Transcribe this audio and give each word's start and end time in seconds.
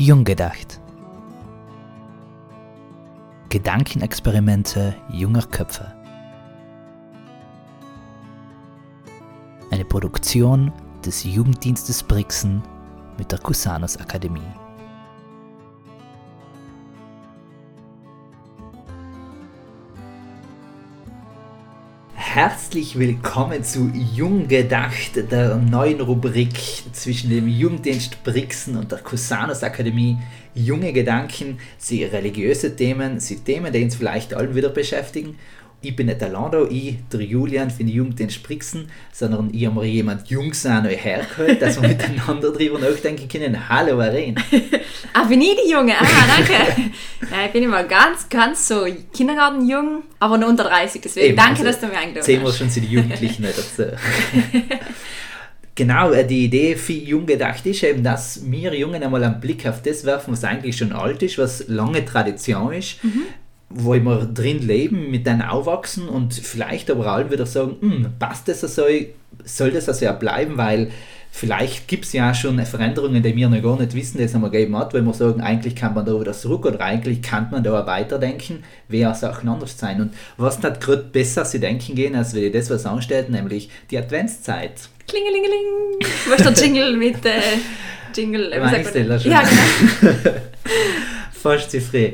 Jung 0.00 0.22
gedacht. 0.22 0.80
Gedankenexperimente 3.48 4.94
junger 5.10 5.42
Köpfe. 5.42 5.92
Eine 9.72 9.84
Produktion 9.84 10.70
des 11.04 11.24
Jugenddienstes 11.24 12.04
Brixen 12.04 12.62
mit 13.18 13.32
der 13.32 13.40
Cusanus 13.40 13.96
Akademie. 13.96 14.54
Herzlich 22.40 22.96
willkommen 22.96 23.64
zu 23.64 23.90
Jung 24.14 24.46
gedacht, 24.46 25.10
der 25.16 25.56
neuen 25.56 26.00
Rubrik 26.00 26.54
zwischen 26.92 27.30
dem 27.30 27.48
Jugenddienst 27.48 28.22
Brixen 28.22 28.76
und 28.76 28.92
der 28.92 29.00
Cusanus 29.00 29.64
Akademie. 29.64 30.18
Junge 30.54 30.92
Gedanken, 30.92 31.58
sie 31.78 32.04
religiöse 32.04 32.76
Themen, 32.76 33.18
sie 33.18 33.40
Themen, 33.40 33.72
die 33.72 33.82
uns 33.82 33.96
vielleicht 33.96 34.34
allen 34.34 34.54
wieder 34.54 34.68
beschäftigen 34.68 35.36
ich 35.80 35.94
bin 35.94 36.06
nicht 36.06 36.20
der 36.20 36.30
Lando, 36.30 36.66
ich, 36.68 36.96
der 37.12 37.20
Julian, 37.20 37.70
für 37.70 37.84
die 37.84 37.92
Jugend 37.92 38.18
den 38.18 38.30
Sprixen, 38.30 38.90
sondern 39.12 39.50
ich 39.52 39.64
habe 39.66 39.80
mir 39.80 39.86
jemand 39.86 40.28
Jungs 40.28 40.66
auch 40.66 40.82
neu 40.82 40.96
hergeholt, 40.96 41.62
dass 41.62 41.80
wir 41.80 41.88
miteinander 41.88 42.50
drüber 42.50 42.80
nachdenken 42.80 43.28
können. 43.28 43.68
Hallo, 43.68 44.00
Aren. 44.00 44.34
ah, 45.12 45.24
bin 45.24 45.40
ich 45.40 45.56
die 45.64 45.70
Junge? 45.70 45.94
Ah, 45.96 46.04
danke. 46.36 46.90
ja, 47.30 47.46
ich 47.46 47.52
bin 47.52 47.62
immer 47.62 47.84
ganz, 47.84 48.28
ganz 48.28 48.66
so 48.66 48.86
Kindergartenjung, 49.12 50.02
aber 50.18 50.36
nur 50.38 50.48
unter 50.48 50.64
30, 50.64 51.00
deswegen 51.00 51.26
Eben, 51.28 51.36
danke, 51.36 51.60
also 51.60 51.64
dass 51.64 51.80
du 51.80 51.86
mir 51.86 51.92
eingeladen 51.92 52.16
hast. 52.18 52.26
Sehen 52.26 52.42
wir 52.42 52.52
schon, 52.52 52.70
sind 52.70 52.82
die 52.84 52.94
Jugendlichen 52.94 53.42
nicht 53.42 53.58
dazu. 53.58 53.84
Genau, 55.74 56.10
äh, 56.10 56.26
die 56.26 56.46
Idee 56.46 56.74
für 56.74 56.92
Jung 56.92 57.24
gedacht 57.24 57.64
ist 57.64 57.84
eben, 57.84 58.02
dass 58.02 58.50
wir 58.50 58.74
Jungen 58.74 59.00
einmal 59.00 59.22
einen 59.22 59.38
Blick 59.38 59.64
auf 59.64 59.80
das 59.80 60.04
werfen, 60.04 60.32
was 60.32 60.42
eigentlich 60.42 60.76
schon 60.76 60.92
alt 60.92 61.22
ist, 61.22 61.38
was 61.38 61.68
lange 61.68 62.04
Tradition 62.04 62.72
ist. 62.72 63.04
Mhm 63.04 63.26
wo 63.70 63.94
wir 63.94 64.24
drin 64.24 64.66
leben, 64.66 65.10
mit 65.10 65.26
denen 65.26 65.42
aufwachsen 65.42 66.08
und 66.08 66.34
vielleicht 66.34 66.90
aber 66.90 67.14
auch 67.14 67.30
wieder 67.30 67.46
sagen, 67.46 67.76
hm, 67.80 68.06
passt 68.18 68.48
das 68.48 68.60
so, 68.62 68.84
soll 69.44 69.70
das 69.70 69.88
also 69.88 70.04
ja 70.04 70.12
bleiben, 70.12 70.56
weil 70.56 70.90
vielleicht 71.30 71.86
gibt 71.86 72.06
es 72.06 72.12
ja 72.14 72.32
schon 72.34 72.58
Veränderungen, 72.64 73.22
die 73.22 73.36
wir 73.36 73.48
noch 73.48 73.62
gar 73.62 73.78
nicht 73.78 73.94
wissen, 73.94 74.18
die 74.18 74.24
es 74.24 74.34
einmal 74.34 74.50
gegeben 74.50 74.76
hat, 74.76 74.94
weil 74.94 75.02
wir 75.02 75.12
sagen, 75.12 75.42
eigentlich 75.42 75.76
kann 75.76 75.94
man 75.94 76.06
da 76.06 76.18
wieder 76.18 76.32
zurück 76.32 76.64
oder 76.64 76.80
eigentlich 76.80 77.20
kann 77.20 77.48
man 77.50 77.62
da 77.62 77.82
auch 77.82 77.86
weiterdenken, 77.86 78.64
wäre 78.88 79.14
Sachen 79.14 79.48
anders 79.48 79.78
sein. 79.78 80.00
Und 80.00 80.14
was 80.38 80.62
hat 80.62 80.80
gerade 80.80 81.02
besser 81.02 81.44
zu 81.44 81.60
denken 81.60 81.94
gehen, 81.94 82.14
als 82.16 82.34
wir 82.34 82.50
das, 82.50 82.70
was 82.70 82.86
anstellt, 82.86 83.28
nämlich 83.28 83.68
die 83.90 83.98
Adventszeit. 83.98 84.88
Klingelingeling! 85.06 85.58
Was 86.28 86.42
der 86.42 86.52
Jingle 86.52 86.96
mit 86.96 87.24
äh, 87.24 87.40
Jingle? 88.14 88.52
Äh, 88.52 89.28
ja, 89.28 89.42
genau. 89.42 90.14
Fast 91.32 91.70
zu 91.70 91.80
früh. 91.80 92.12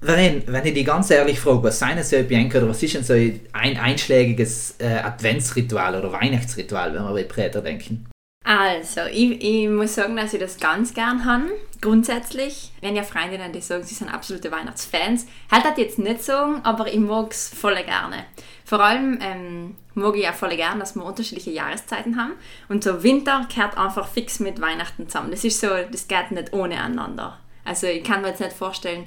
Wenn, 0.00 0.46
wenn 0.46 0.64
ich 0.64 0.74
dich 0.74 0.86
ganz 0.86 1.10
ehrlich 1.10 1.40
frage, 1.40 1.64
was 1.64 1.80
seien 1.80 2.00
so 2.04 2.22
Bianca 2.22 2.58
oder 2.58 2.68
was 2.68 2.82
ist 2.84 2.94
denn 2.94 3.02
so 3.02 3.14
ein 3.14 3.76
einschlägiges 3.78 4.76
äh, 4.78 4.98
Adventsritual 4.98 5.96
oder 5.96 6.12
Weihnachtsritual, 6.12 6.94
wenn 6.94 7.02
wir 7.02 7.12
bei 7.12 7.24
Präter 7.24 7.62
denken? 7.62 8.08
Also, 8.44 9.02
ich, 9.12 9.42
ich, 9.42 9.68
muss 9.68 9.96
sagen, 9.96 10.16
dass 10.16 10.32
ich 10.32 10.40
das 10.40 10.58
ganz 10.58 10.94
gern 10.94 11.24
habe. 11.24 11.50
Grundsätzlich, 11.80 12.72
wenn 12.80 12.94
ja 12.94 13.02
Freundinnen, 13.02 13.52
die 13.52 13.60
sagen, 13.60 13.82
sie 13.82 13.94
sind 13.94 14.08
absolute 14.08 14.52
Weihnachtsfans, 14.52 15.26
halt 15.50 15.64
das 15.64 15.76
jetzt 15.76 15.98
nicht 15.98 16.22
sagen, 16.22 16.60
aber 16.62 16.86
ich 16.86 16.98
mag 16.98 17.32
es 17.32 17.48
voll 17.48 17.74
gerne. 17.74 18.24
Vor 18.64 18.80
allem 18.80 19.18
ähm, 19.20 19.74
mag 19.94 20.16
ich 20.16 20.28
auch 20.28 20.34
voll 20.34 20.56
gerne, 20.56 20.78
dass 20.78 20.94
wir 20.94 21.04
unterschiedliche 21.04 21.50
Jahreszeiten 21.50 22.16
haben. 22.16 22.34
Und 22.68 22.84
so 22.84 23.02
Winter 23.02 23.46
kehrt 23.52 23.76
einfach 23.76 24.06
fix 24.08 24.38
mit 24.38 24.60
Weihnachten 24.60 25.08
zusammen. 25.08 25.32
Das 25.32 25.44
ist 25.44 25.60
so, 25.60 25.68
das 25.90 26.06
geht 26.06 26.30
nicht 26.30 26.52
ohne 26.52 26.80
einander. 26.80 27.38
Also 27.64 27.86
ich 27.88 28.04
kann 28.04 28.22
mir 28.22 28.28
jetzt 28.28 28.40
nicht 28.40 28.52
vorstellen, 28.52 29.06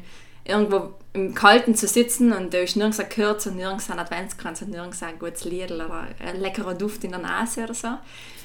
irgendwo 0.51 0.93
im 1.13 1.33
Kalten 1.33 1.75
zu 1.75 1.87
sitzen 1.87 2.31
und 2.31 2.53
da 2.53 2.59
ist 2.59 2.75
nirgends 2.77 2.99
ein 2.99 3.09
Kürz 3.09 3.45
und 3.45 3.57
nirgends 3.57 3.89
ein 3.89 3.99
Adventskranz 3.99 4.61
und 4.61 4.69
nirgends 4.69 5.03
ein 5.03 5.19
gutes 5.19 5.43
Lied 5.43 5.71
oder 5.71 6.07
ein 6.25 6.39
leckerer 6.39 6.73
Duft 6.73 7.03
in 7.03 7.11
der 7.11 7.19
Nase 7.19 7.63
oder 7.63 7.73
so. 7.73 7.89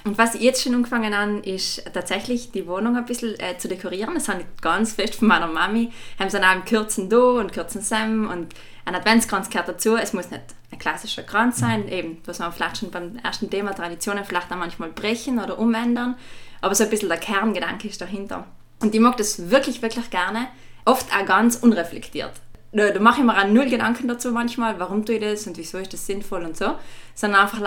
Und 0.04 0.18
was 0.18 0.34
ich 0.34 0.42
jetzt 0.42 0.62
schon 0.62 0.74
angefangen 0.74 1.16
habe, 1.16 1.38
ist 1.40 1.84
tatsächlich 1.92 2.52
die 2.52 2.66
Wohnung 2.66 2.96
ein 2.96 3.06
bisschen 3.06 3.38
äh, 3.40 3.58
zu 3.58 3.68
dekorieren. 3.68 4.14
Das 4.14 4.28
habe 4.28 4.40
ich 4.40 4.46
ganz 4.62 4.92
fest 4.92 5.16
von 5.16 5.28
meiner 5.28 5.48
Mami. 5.48 5.92
Haben 6.18 6.30
sie 6.30 6.38
auch 6.38 6.44
einen 6.44 6.64
Kürzen 6.64 7.08
da 7.08 7.18
und 7.18 7.52
Kürzen 7.52 7.82
Sam 7.82 8.30
und 8.30 8.54
ein 8.84 8.94
Adventskranz 8.94 9.50
gehört 9.50 9.68
dazu. 9.68 9.96
Es 9.96 10.12
muss 10.12 10.30
nicht 10.30 10.42
ein 10.70 10.78
klassischer 10.78 11.24
Kranz 11.24 11.58
sein, 11.58 11.88
eben, 11.88 12.18
was 12.24 12.38
man 12.38 12.52
vielleicht 12.52 12.78
schon 12.78 12.92
beim 12.92 13.18
ersten 13.22 13.50
Thema 13.50 13.74
Traditionen 13.74 14.24
vielleicht 14.24 14.50
auch 14.52 14.56
manchmal 14.56 14.90
brechen 14.90 15.40
oder 15.40 15.58
umändern. 15.58 16.16
Aber 16.60 16.74
so 16.74 16.84
ein 16.84 16.90
bisschen 16.90 17.08
der 17.08 17.18
Kerngedanke 17.18 17.88
ist 17.88 18.00
dahinter. 18.00 18.46
Und 18.80 18.94
ich 18.94 19.00
mag 19.00 19.16
das 19.16 19.50
wirklich, 19.50 19.82
wirklich 19.82 20.10
gerne 20.10 20.48
oft 20.86 21.06
auch 21.14 21.26
ganz 21.26 21.56
unreflektiert. 21.56 22.32
Da, 22.72 22.90
da 22.90 23.00
mache 23.00 23.20
ich 23.20 23.26
mir 23.26 23.36
auch 23.36 23.46
null 23.46 23.68
Gedanken 23.68 24.08
dazu 24.08 24.32
manchmal, 24.32 24.78
warum 24.78 25.04
tue 25.04 25.16
ich 25.16 25.20
das 25.20 25.46
und 25.46 25.58
wieso 25.58 25.78
ist 25.78 25.92
das 25.92 26.06
sinnvoll 26.06 26.44
und 26.44 26.56
so, 26.56 26.74
sondern 27.14 27.42
einfach, 27.42 27.60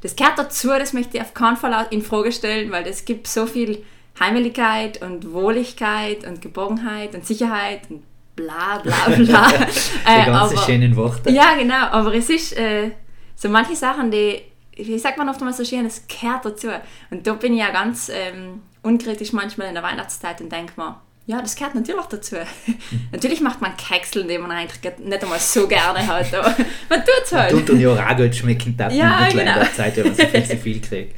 das 0.00 0.16
gehört 0.16 0.38
dazu, 0.38 0.68
das 0.68 0.92
möchte 0.92 1.16
ich 1.16 1.22
auf 1.22 1.34
keinen 1.34 1.56
Fall 1.56 1.86
in 1.90 2.02
Frage 2.02 2.32
stellen, 2.32 2.70
weil 2.70 2.86
es 2.86 3.04
gibt 3.04 3.26
so 3.26 3.46
viel 3.46 3.84
Heimeligkeit 4.20 5.02
und 5.02 5.32
Wohligkeit 5.32 6.26
und 6.26 6.40
Geborgenheit 6.40 7.14
und 7.14 7.26
Sicherheit 7.26 7.82
und 7.90 8.02
bla 8.36 8.78
bla 8.82 9.06
bla. 9.16 9.48
die 9.48 9.72
äh, 10.06 10.26
ganzen 10.26 10.58
schönen 10.58 10.96
Worte. 10.96 11.30
Ja, 11.30 11.54
genau, 11.56 11.86
aber 11.90 12.14
es 12.14 12.30
ist 12.30 12.56
äh, 12.56 12.90
so 13.34 13.48
manche 13.48 13.76
Sachen, 13.76 14.10
die, 14.10 14.42
wie 14.76 14.98
sagt 14.98 15.18
man 15.18 15.28
oft 15.28 15.40
mal 15.40 15.52
so 15.52 15.64
schön, 15.64 15.86
es 15.86 16.06
gehört 16.06 16.44
dazu. 16.44 16.68
Und 17.10 17.26
da 17.26 17.34
bin 17.34 17.54
ich 17.54 17.60
ja 17.60 17.70
ganz 17.70 18.10
ähm, 18.12 18.62
unkritisch 18.82 19.32
manchmal 19.32 19.68
in 19.68 19.74
der 19.74 19.82
Weihnachtszeit 19.82 20.40
und 20.40 20.52
denke 20.52 20.72
mir, 20.76 21.00
ja, 21.26 21.40
das 21.40 21.56
gehört 21.56 21.74
natürlich 21.74 22.04
dazu. 22.06 22.36
natürlich 23.12 23.40
macht 23.40 23.60
man 23.60 23.76
Kekseln, 23.76 24.28
die 24.28 24.36
man 24.36 24.50
eigentlich 24.50 24.98
nicht 24.98 25.22
einmal 25.22 25.38
so 25.38 25.66
gerne 25.66 26.06
hat, 26.06 26.34
aber 26.34 26.54
man 26.88 27.00
tut 27.00 27.22
es 27.24 27.32
halt. 27.32 27.54
Man 27.54 27.64
tut 27.64 27.76
dann 27.76 27.80
ja 27.80 28.12
gut 28.12 28.34
schmecken, 28.34 28.76
dass 28.76 28.94
ja, 28.94 29.20
man 29.20 29.30
genau. 29.30 29.40
in 29.40 29.46
der 29.46 29.72
Zeit, 29.72 29.96
wenn 29.96 30.04
man 30.04 30.14
so 30.14 30.26
viel 30.26 30.44
zu 30.44 30.56
viel 30.58 30.80
kriegt. 30.80 31.16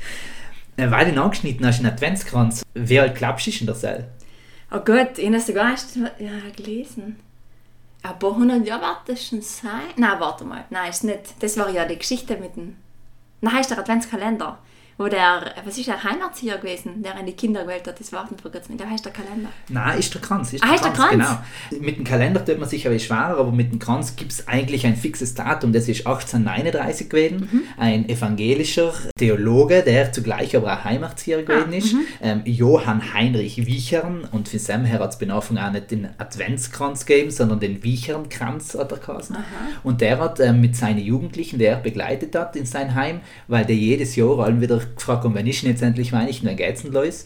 Weil 0.76 1.12
du 1.12 1.22
angeschnitten 1.22 1.66
hast, 1.66 1.78
einen 1.78 1.92
Adventskranz, 1.92 2.62
wie 2.74 3.00
alt 3.00 3.16
glaubst 3.16 3.46
du 3.46 3.50
ist 3.50 3.60
in 3.60 3.66
der 3.66 3.74
Seil? 3.74 4.08
Oh 4.70 4.80
Gott, 4.80 5.18
ich 5.18 5.26
habe 5.26 5.40
sogar 5.40 5.70
erst 5.70 5.96
ja, 5.96 6.30
gelesen. 6.54 7.16
Ein 8.02 8.18
paar 8.18 8.36
hundert 8.36 8.66
Jahre 8.66 8.82
wird 8.82 9.18
das 9.18 9.26
schon 9.26 9.42
sein. 9.42 9.88
Nein, 9.96 10.20
warte 10.20 10.44
mal. 10.44 10.64
Nein, 10.70 10.90
ist 10.90 11.02
nicht. 11.02 11.34
Das 11.40 11.56
war 11.56 11.70
ja 11.70 11.84
die 11.84 11.98
Geschichte 11.98 12.36
mit 12.36 12.56
dem... 12.56 12.76
Nein, 13.40 13.60
ist 13.60 13.70
der 13.70 13.78
Adventskalender 13.78 14.58
wo 14.98 15.08
der, 15.08 15.52
was 15.64 15.76
ist 15.76 15.88
der 15.88 16.02
Heimatzieher 16.02 16.56
gewesen, 16.56 17.02
der 17.02 17.16
an 17.16 17.26
die 17.26 17.32
Kinder 17.32 17.64
gewählt 17.64 17.86
hat, 17.86 18.00
das 18.00 18.12
war 18.12 18.26
vor 18.40 18.50
kurzem, 18.50 18.78
der 18.78 18.88
heißt 18.88 19.04
der 19.04 19.12
Kalender. 19.12 19.50
Nein, 19.68 19.98
ist 19.98 20.14
der 20.14 20.22
Kranz. 20.22 20.54
Ist 20.54 20.64
ah, 20.64 20.68
der, 20.68 20.78
Kranz, 20.78 21.10
der 21.10 21.18
Kranz, 21.18 21.38
genau. 21.70 21.84
Mit 21.84 21.98
dem 21.98 22.04
Kalender 22.04 22.42
tut 22.42 22.58
man 22.58 22.68
sich 22.68 22.86
aber 22.86 22.98
schwerer, 22.98 23.36
aber 23.36 23.52
mit 23.52 23.72
dem 23.72 23.78
Kranz 23.78 24.16
gibt 24.16 24.32
es 24.32 24.48
eigentlich 24.48 24.86
ein 24.86 24.96
fixes 24.96 25.34
Datum, 25.34 25.72
das 25.72 25.88
ist 25.88 26.06
1839 26.06 27.10
gewesen. 27.10 27.48
Mhm. 27.52 27.62
Ein 27.76 28.08
evangelischer 28.08 28.94
Theologe, 29.18 29.82
der 29.82 30.12
zugleich 30.12 30.56
aber 30.56 30.72
auch 30.72 30.84
Heimatzieher 30.84 31.42
gewesen 31.42 31.72
ah, 31.72 31.76
ist, 31.76 31.92
mhm. 31.92 32.00
ähm, 32.22 32.42
Johann 32.46 33.12
Heinrich 33.12 33.66
Wiechern 33.66 34.26
und 34.32 34.48
für 34.48 34.58
seinem 34.58 34.86
her 34.86 35.00
hat 35.00 35.20
es 35.20 35.30
auch 35.30 35.50
nicht 35.50 35.90
den 35.90 36.08
Adventskranz 36.16 37.04
gegeben, 37.04 37.30
sondern 37.30 37.60
den 37.60 37.82
Wichernkranz 37.82 38.74
hat 38.78 38.92
er 38.92 38.98
geheißen. 38.98 39.36
Und 39.82 40.00
der 40.00 40.18
hat 40.18 40.40
ähm, 40.40 40.62
mit 40.62 40.74
seinen 40.74 41.00
Jugendlichen, 41.00 41.58
der 41.58 41.72
er 41.72 41.76
begleitet 41.80 42.34
hat 42.34 42.56
in 42.56 42.64
sein 42.64 42.94
Heim, 42.94 43.20
weil 43.46 43.66
der 43.66 43.76
jedes 43.76 44.16
Jahr 44.16 44.38
allen 44.38 44.60
wieder 44.60 44.85
gefragt, 44.94 45.24
und 45.24 45.34
wenn 45.34 45.46
ich 45.46 45.62
jetzt 45.62 45.82
endlich 45.82 46.12
Weihnachten, 46.12 46.46
dann 46.46 46.56
geht's 46.56 46.82
denn 46.82 46.92
los? 46.92 47.24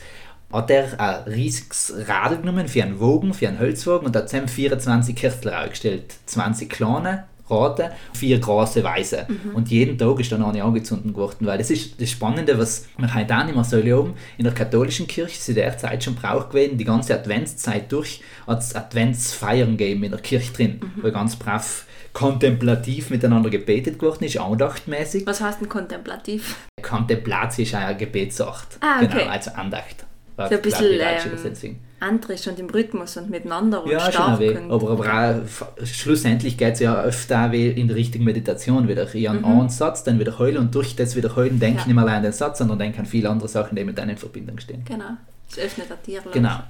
Hat 0.52 0.70
er 0.70 0.98
ein 0.98 1.32
riesiges 1.32 1.94
Rad 2.08 2.40
genommen 2.40 2.66
für 2.66 2.82
einen 2.82 2.98
Wogen, 2.98 3.34
für 3.34 3.48
einen 3.48 3.60
Holzwogen 3.60 4.06
und 4.06 4.16
hat 4.16 4.28
zusammen 4.28 4.48
24 4.48 5.14
Kirstel 5.14 5.52
aufgestellt. 5.52 6.14
20 6.26 6.68
kleine, 6.68 7.24
rote, 7.50 7.90
vier 8.14 8.38
große 8.38 8.82
weiße. 8.82 9.26
Mhm. 9.28 9.54
Und 9.54 9.70
jeden 9.70 9.98
Tag 9.98 10.18
ist 10.20 10.32
dann 10.32 10.42
eine 10.42 10.62
angezündet 10.62 11.12
geworden, 11.12 11.46
weil 11.46 11.58
das 11.58 11.70
ist 11.70 12.00
das 12.00 12.10
Spannende, 12.10 12.58
was 12.58 12.86
wir 12.96 13.12
heute 13.14 13.36
auch 13.36 13.44
nicht 13.44 13.54
mehr 13.54 13.64
so 13.64 13.76
erleben. 13.76 14.14
In 14.38 14.44
der 14.44 14.54
katholischen 14.54 15.06
Kirche 15.06 15.36
ist 15.36 15.48
in 15.48 15.56
der 15.56 15.76
Zeit 15.76 16.04
schon 16.04 16.14
Brauch 16.14 16.48
gewesen, 16.48 16.78
die 16.78 16.84
ganze 16.84 17.14
Adventszeit 17.14 17.90
durch 17.92 18.22
hat 18.46 18.60
es 18.60 18.74
Adventsfeiern 18.74 19.76
gegeben 19.76 20.04
in 20.04 20.12
der 20.12 20.20
Kirche 20.20 20.52
drin, 20.52 20.80
mhm. 20.80 21.02
wo 21.02 21.10
ganz 21.10 21.36
brav 21.36 21.86
kontemplativ 22.12 23.10
miteinander 23.10 23.50
gebetet 23.50 23.98
geworden 23.98 24.24
ist, 24.24 24.38
andachtmäßig. 24.38 25.26
Was 25.26 25.40
heißt 25.40 25.60
denn 25.60 25.68
kontemplativ? 25.68 26.56
Kontemplatio 26.82 27.64
ist 27.64 27.74
eine 27.74 27.96
Gebetsart. 27.96 28.78
Ah, 28.80 29.02
okay. 29.02 29.08
Genau, 29.18 29.30
also 29.30 29.50
Andacht. 29.52 30.04
So 30.36 30.54
ein 30.54 30.62
bisschen 30.62 30.86
ähm, 30.92 31.76
andrisch 32.00 32.46
und 32.48 32.58
im 32.58 32.70
Rhythmus 32.70 33.18
und 33.18 33.28
miteinander 33.28 33.84
und 33.84 33.90
ja, 33.90 34.00
stark. 34.00 34.40
Schon 34.40 34.70
aber, 34.70 34.90
aber 34.90 35.42
auch, 35.42 35.84
schlussendlich 35.84 36.56
geht 36.56 36.74
es 36.74 36.80
ja 36.80 37.02
öfter 37.02 37.52
in 37.52 37.88
die 37.88 37.92
richtige 37.92 38.24
Meditation 38.24 38.88
wieder. 38.88 39.14
Ich 39.14 39.28
mhm. 39.28 39.44
einen 39.44 39.68
Satz, 39.68 40.02
dann 40.02 40.18
wiederholen 40.18 40.56
und 40.56 40.74
durch 40.74 40.96
das 40.96 41.14
Wiederholen 41.14 41.60
denke 41.60 41.76
ja. 41.76 41.80
ich 41.82 41.86
nicht 41.88 41.94
mehr 41.94 42.04
allein 42.04 42.16
an 42.16 42.22
den 42.22 42.32
Satz, 42.32 42.58
sondern 42.58 42.78
denke 42.78 43.00
an 43.00 43.06
viele 43.06 43.28
andere 43.28 43.48
Sachen, 43.48 43.76
die 43.76 43.84
mit 43.84 43.98
denen 43.98 44.10
in 44.10 44.16
Verbindung 44.16 44.58
stehen. 44.58 44.82
Genau, 44.86 45.10
es 45.50 45.58
öffnet 45.58 45.92
ein 45.92 46.02
Tier. 46.02 46.22
Genau. 46.32 46.60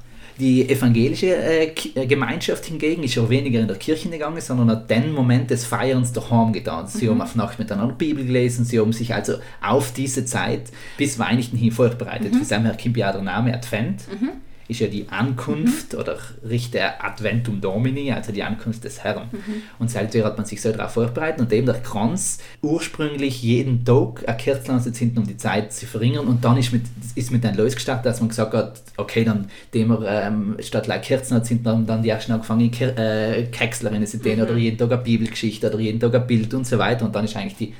Die 0.40 0.66
evangelische 0.69 1.37
äh, 1.37 1.75
äh, 1.94 2.06
Gemeinschaft 2.06 2.64
hingegen 2.64 3.02
ist 3.02 3.19
auch 3.19 3.28
weniger 3.28 3.60
in 3.60 3.69
der 3.69 3.76
Kirche 3.76 4.08
gegangen, 4.08 4.40
sondern 4.40 4.70
hat 4.70 4.90
den 4.90 5.12
Moment 5.12 5.50
des 5.50 5.66
Feierns 5.66 6.14
daheim 6.14 6.52
getan. 6.52 6.87
Sie 6.87 7.04
mhm. 7.06 7.10
haben 7.10 7.20
auf 7.20 7.37
Nacht 7.37 7.58
miteinander 7.58 7.94
Bibel 7.94 8.25
gelesen, 8.25 8.64
sie 8.64 8.81
haben 8.81 8.94
sich 8.94 9.14
also 9.14 9.34
auf 9.60 9.92
diese 9.92 10.25
Zeit 10.25 10.70
bis 10.96 11.19
Weihnachten 11.19 11.58
hin 11.58 11.70
vorbereitet. 11.70 12.32
Mhm. 12.32 12.38
Für 12.38 12.54
daher 12.54 12.76
kommt 12.82 12.96
ja 12.96 13.12
der 13.12 13.22
Name 13.22 13.52
Advent. 13.52 14.04
Mhm. 14.10 14.31
Ist 14.70 14.81
ja 14.81 14.87
die 14.87 15.08
Ankunft 15.08 15.93
mhm. 15.93 15.99
oder 15.99 16.19
Richter 16.49 17.05
Adventum 17.05 17.61
Domini, 17.61 18.12
also 18.12 18.32
die 18.32 18.43
Ankunft 18.43 18.84
des 18.84 19.02
Herrn. 19.02 19.28
Mhm. 19.32 19.62
Und 19.78 19.90
seitdem 19.90 20.25
hat 20.25 20.37
man 20.37 20.46
sich 20.46 20.62
so 20.62 20.70
darauf 20.70 20.93
vorbereitet 20.93 21.40
und 21.40 21.52
eben 21.52 21.67
der 21.67 21.81
Kranz 21.81 22.38
ursprünglich 22.62 23.43
jeden 23.43 23.84
Tag 23.84 24.25
eine 24.26 24.37
Kerze 24.37 24.81
hinten, 24.94 25.19
um 25.19 25.26
die 25.26 25.37
Zeit 25.37 25.72
zu 25.72 25.87
verringern 25.87 26.26
und 26.28 26.44
dann 26.44 26.56
ist 26.56 26.72
mit, 26.72 26.82
ist 27.14 27.32
mit 27.32 27.43
dann 27.43 27.56
losgestartet, 27.56 28.06
dass 28.06 28.20
man 28.20 28.28
gesagt 28.28 28.55
hat, 28.55 28.82
okay, 28.96 29.25
dann 29.25 29.50
dem 29.75 29.88
wir 29.88 30.06
ähm, 30.06 30.56
statt 30.61 30.87
like 30.87 31.02
Kerzen 31.02 31.43
sind 31.44 31.66
dann, 31.66 31.87
dann 31.87 32.02
die 32.02 32.08
ersten 32.08 32.32
angefangen, 32.32 32.70
Ke 32.70 32.96
äh, 32.96 33.44
Kexlerinnen 33.46 34.06
zu 34.06 34.19
mhm. 34.19 34.43
oder 34.43 34.56
jeden 34.56 34.78
Tag 34.78 34.93
eine 34.93 35.02
Bibelgeschichte 35.02 35.69
oder 35.69 35.81
jeden 35.81 35.99
Tag 35.99 36.14
ein 36.14 36.26
Bild 36.26 36.55
und 36.55 36.66
so 36.66 36.78
weiter 36.78 37.05
und 37.05 37.14
dann 37.14 37.25
ist 37.25 37.37
eigentlich 37.37 37.56
die 37.56 37.75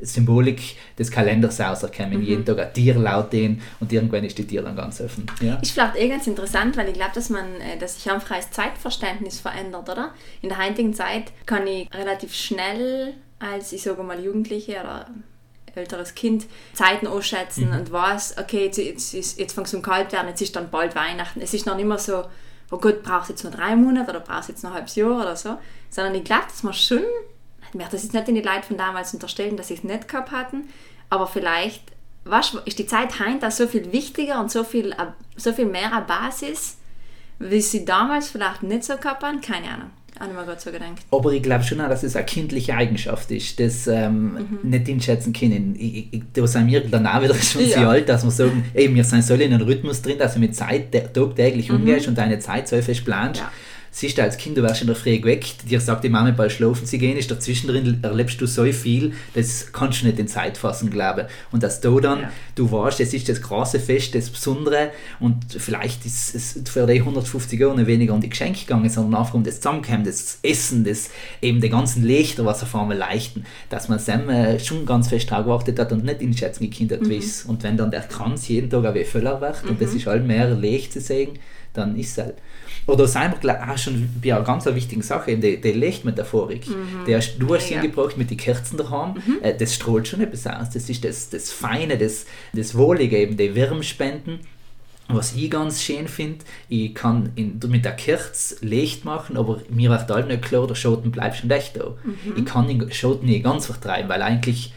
Symbolik 0.00 0.76
des 0.98 1.10
Kalenders 1.10 1.60
auserkennen. 1.60 2.20
Mhm. 2.20 2.24
Jeden 2.24 2.44
Tag 2.44 2.58
ein 2.58 2.72
Tier 2.72 2.94
laut 2.94 3.32
den 3.32 3.62
und 3.80 3.92
irgendwann 3.92 4.24
ist 4.24 4.38
die 4.38 4.46
Tier 4.46 4.62
dann 4.62 4.76
ganz 4.76 5.00
offen. 5.00 5.26
Ja. 5.40 5.56
Ist 5.56 5.72
vielleicht 5.72 5.96
eh 5.96 6.08
ganz 6.08 6.26
interessant, 6.26 6.76
weil 6.76 6.88
ich 6.88 6.94
glaube, 6.94 7.12
dass 7.14 7.30
man, 7.30 7.60
äh, 7.60 7.78
dass 7.78 7.96
sich 7.96 8.10
ein 8.10 8.20
freies 8.20 8.50
Zeitverständnis 8.50 9.40
verändert, 9.40 9.88
oder? 9.88 10.12
In 10.42 10.48
der 10.48 10.58
heutigen 10.58 10.94
Zeit 10.94 11.32
kann 11.46 11.66
ich 11.66 11.92
relativ 11.94 12.34
schnell 12.34 13.14
als, 13.38 13.72
ich 13.72 13.82
sage 13.82 14.02
mal, 14.02 14.22
Jugendliche 14.22 14.80
oder 14.80 15.06
älteres 15.74 16.14
Kind 16.14 16.46
Zeiten 16.72 17.06
ausschätzen 17.06 17.70
mhm. 17.70 17.78
und 17.78 17.92
weiß, 17.92 18.36
okay, 18.38 18.66
jetzt, 18.66 18.78
jetzt, 18.78 19.12
jetzt, 19.12 19.38
jetzt 19.38 19.52
fängt 19.54 19.66
es 19.66 19.74
um 19.74 19.82
kalt 19.82 20.12
werden, 20.12 20.28
jetzt 20.28 20.40
ist 20.40 20.54
dann 20.56 20.70
bald 20.70 20.94
Weihnachten. 20.94 21.40
Es 21.40 21.54
ist 21.54 21.66
noch 21.66 21.76
nicht 21.76 21.86
mehr 21.86 21.98
so, 21.98 22.24
oh 22.70 22.78
Gott, 22.78 23.02
brauchst 23.02 23.28
du 23.28 23.32
jetzt 23.32 23.42
nur 23.42 23.52
drei 23.52 23.76
Monate 23.76 24.10
oder 24.10 24.20
brauchst 24.20 24.48
du 24.48 24.52
jetzt 24.52 24.62
noch 24.62 24.70
ein 24.70 24.76
halbes 24.76 24.94
Jahr 24.96 25.20
oder 25.20 25.36
so, 25.36 25.56
sondern 25.90 26.14
ich 26.14 26.24
glaube, 26.24 26.44
dass 26.48 26.62
man 26.62 26.74
schon 26.74 27.02
ich 27.74 27.78
möchte 27.78 27.96
das 27.96 28.04
jetzt 28.04 28.14
nicht 28.14 28.28
in 28.28 28.36
die 28.36 28.40
Leute 28.40 28.62
von 28.62 28.76
damals 28.76 29.12
unterstellen, 29.12 29.56
dass 29.56 29.66
sie 29.66 29.74
es 29.74 29.82
nicht 29.82 30.06
gehabt 30.06 30.30
hatten, 30.30 30.68
aber 31.10 31.26
vielleicht 31.26 31.82
was, 32.24 32.56
ist 32.64 32.78
die 32.78 32.86
Zeit 32.86 33.18
heute 33.18 33.50
so 33.50 33.66
viel 33.66 33.92
wichtiger 33.92 34.40
und 34.40 34.50
so 34.50 34.62
viel, 34.62 34.92
äh, 34.92 35.06
so 35.36 35.52
viel 35.52 35.66
mehr 35.66 35.92
eine 35.92 36.04
Basis, 36.04 36.76
wie 37.40 37.60
sie 37.60 37.84
damals 37.84 38.28
vielleicht 38.28 38.62
nicht 38.62 38.84
so 38.84 38.96
gehabt 38.96 39.24
haben? 39.24 39.40
Keine 39.40 39.68
Ahnung. 39.68 39.90
Mir 40.20 40.44
gerade 40.44 40.60
so 40.60 40.70
gedacht. 40.70 41.02
Aber 41.10 41.32
ich 41.32 41.42
glaube 41.42 41.64
schon 41.64 41.80
auch, 41.80 41.88
dass 41.88 42.04
es 42.04 42.14
eine 42.14 42.24
kindliche 42.24 42.74
Eigenschaft 42.74 43.32
ist, 43.32 43.58
das 43.58 43.88
ähm, 43.88 44.34
mhm. 44.34 44.70
nicht 44.70 44.88
einschätzen 44.88 45.32
können. 45.32 45.74
Ich, 45.76 46.14
ich, 46.14 46.22
da 46.32 46.46
sind 46.46 46.68
wir 46.68 46.88
dann 46.88 47.04
auch 47.08 47.20
wieder 47.20 47.34
schon 47.34 47.62
ja. 47.62 47.78
sehr 47.78 47.88
alt, 47.88 48.08
dass 48.08 48.22
wir 48.22 48.30
sagen, 48.30 48.64
ey, 48.74 48.94
wir 48.94 49.02
sind 49.02 49.24
so 49.24 49.34
in 49.34 49.52
einem 49.52 49.66
Rhythmus 49.66 50.00
drin, 50.00 50.16
dass 50.16 50.34
du 50.34 50.40
mit 50.40 50.54
Zeit 50.54 50.92
tagtäglich 51.12 51.68
mhm. 51.68 51.78
umgehst 51.78 52.06
und 52.06 52.16
deine 52.16 52.38
Zeit 52.38 52.68
so 52.68 52.80
fest 52.80 53.04
planst. 53.04 53.40
Ja 53.40 53.50
siehst 53.94 54.18
du 54.18 54.22
als 54.24 54.36
Kind, 54.36 54.58
du 54.58 54.62
wirst 54.62 54.80
in 54.80 54.88
der 54.88 54.96
Früh 54.96 55.16
geweckt, 55.18 55.70
dir 55.70 55.80
sagt 55.80 56.02
die 56.02 56.08
Mama 56.08 56.32
bald 56.32 56.50
schlafen 56.50 56.84
zu 56.84 56.98
gehen, 56.98 57.16
ist 57.16 57.30
dazwischen 57.30 57.68
drin 57.68 58.00
erlebst 58.02 58.40
du 58.40 58.46
so 58.46 58.64
viel, 58.64 59.12
das 59.34 59.72
kannst 59.72 60.02
du 60.02 60.06
nicht 60.06 60.18
in 60.18 60.26
Zeit 60.26 60.58
fassen, 60.58 60.90
glaube 60.90 61.22
ich. 61.22 61.52
Und 61.52 61.62
dass 61.62 61.80
du 61.80 62.00
dann, 62.00 62.22
ja. 62.22 62.32
du 62.56 62.70
weißt, 62.72 62.98
es 62.98 63.14
ist 63.14 63.28
das 63.28 63.40
große 63.40 63.78
Fest, 63.78 64.16
das 64.16 64.30
Besondere 64.30 64.90
und 65.20 65.44
vielleicht 65.56 66.04
ist 66.04 66.34
es 66.34 66.60
für 66.68 66.88
die 66.88 66.98
150 66.98 67.62
Euro 67.62 67.76
nicht 67.76 67.86
weniger 67.86 68.14
um 68.14 68.20
die 68.20 68.28
Geschenke 68.28 68.60
gegangen, 68.62 68.90
sondern 68.90 69.20
einfach 69.20 69.34
um 69.34 69.44
das 69.44 69.56
Zusammenkommen, 69.60 70.02
das 70.02 70.40
Essen, 70.42 70.82
das 70.82 71.10
eben 71.40 71.60
den 71.60 71.70
ganzen 71.70 72.02
Lichter, 72.02 72.44
was 72.44 72.64
auf 72.64 72.74
einmal 72.74 72.96
leichten, 72.96 73.44
dass 73.70 73.88
man 73.88 74.00
Sam 74.00 74.28
äh, 74.28 74.58
schon 74.58 74.86
ganz 74.86 75.08
fest 75.08 75.30
drauf 75.30 75.44
geachtet 75.44 75.78
hat 75.78 75.92
und 75.92 76.04
nicht 76.04 76.20
in 76.20 76.36
Schätzen 76.36 76.64
gekindert 76.64 77.02
mhm. 77.02 77.12
ist. 77.12 77.46
Und 77.46 77.62
wenn 77.62 77.76
dann 77.76 77.92
der 77.92 78.00
Kranz 78.00 78.48
jeden 78.48 78.68
Tag 78.68 78.84
auch 78.84 79.06
voller 79.06 79.40
wird 79.40 79.62
mhm. 79.62 79.70
und 79.70 79.80
das 79.80 79.94
ist 79.94 80.06
halt 80.06 80.26
mehr 80.26 80.50
Licht 80.50 80.92
zu 80.92 81.00
sehen, 81.00 81.38
dann 81.74 81.96
ist 81.96 82.18
es 82.18 82.24
halt. 82.24 82.34
Oder 82.86 83.08
sind 83.08 83.42
wir 83.42 83.70
auch 83.70 83.78
schon 83.78 84.08
bei 84.22 84.34
einer 84.34 84.44
ganz 84.44 84.66
wichtigen 84.66 85.02
Sache, 85.02 85.36
die, 85.36 85.60
die 85.60 85.72
Lichtmetaphorik. 85.72 86.68
Mhm. 86.68 87.06
Der, 87.06 87.20
du 87.38 87.54
hast 87.54 87.70
ja, 87.70 87.76
ihn 87.76 87.82
gebracht 87.82 88.16
mit 88.16 88.30
den 88.30 88.36
Kerzen 88.36 88.76
daheim, 88.76 89.14
mhm. 89.14 89.38
äh, 89.42 89.56
das 89.56 89.74
strahlt 89.74 90.06
schon 90.06 90.20
etwas 90.20 90.46
aus. 90.46 90.70
Das 90.70 90.88
ist 90.90 91.04
das, 91.04 91.30
das 91.30 91.50
Feine, 91.50 91.96
das, 91.96 92.26
das 92.52 92.76
Wohlige, 92.76 93.16
eben 93.16 93.36
die 93.36 93.54
Wärmspenden. 93.54 94.40
Was 95.08 95.34
ich 95.34 95.50
ganz 95.50 95.82
schön 95.82 96.08
finde, 96.08 96.44
ich 96.70 96.94
kann 96.94 97.30
in, 97.36 97.60
mit 97.68 97.84
der 97.84 97.92
Kerze 97.92 98.56
Licht 98.64 99.04
machen, 99.04 99.36
aber 99.36 99.60
mir 99.68 99.90
wird 99.90 100.10
halt 100.10 100.28
nicht 100.28 100.42
klar, 100.42 100.66
der 100.66 100.74
Schoten 100.74 101.10
bleibt 101.10 101.36
schon 101.36 101.50
echt 101.50 101.76
da. 101.76 101.94
Mhm. 102.04 102.38
Ich 102.38 102.44
kann 102.46 102.68
den 102.68 102.90
Schoten 102.90 103.26
nicht 103.26 103.44
ganz 103.44 103.66
vertreiben, 103.66 104.08
weil 104.08 104.22
eigentlich 104.22 104.72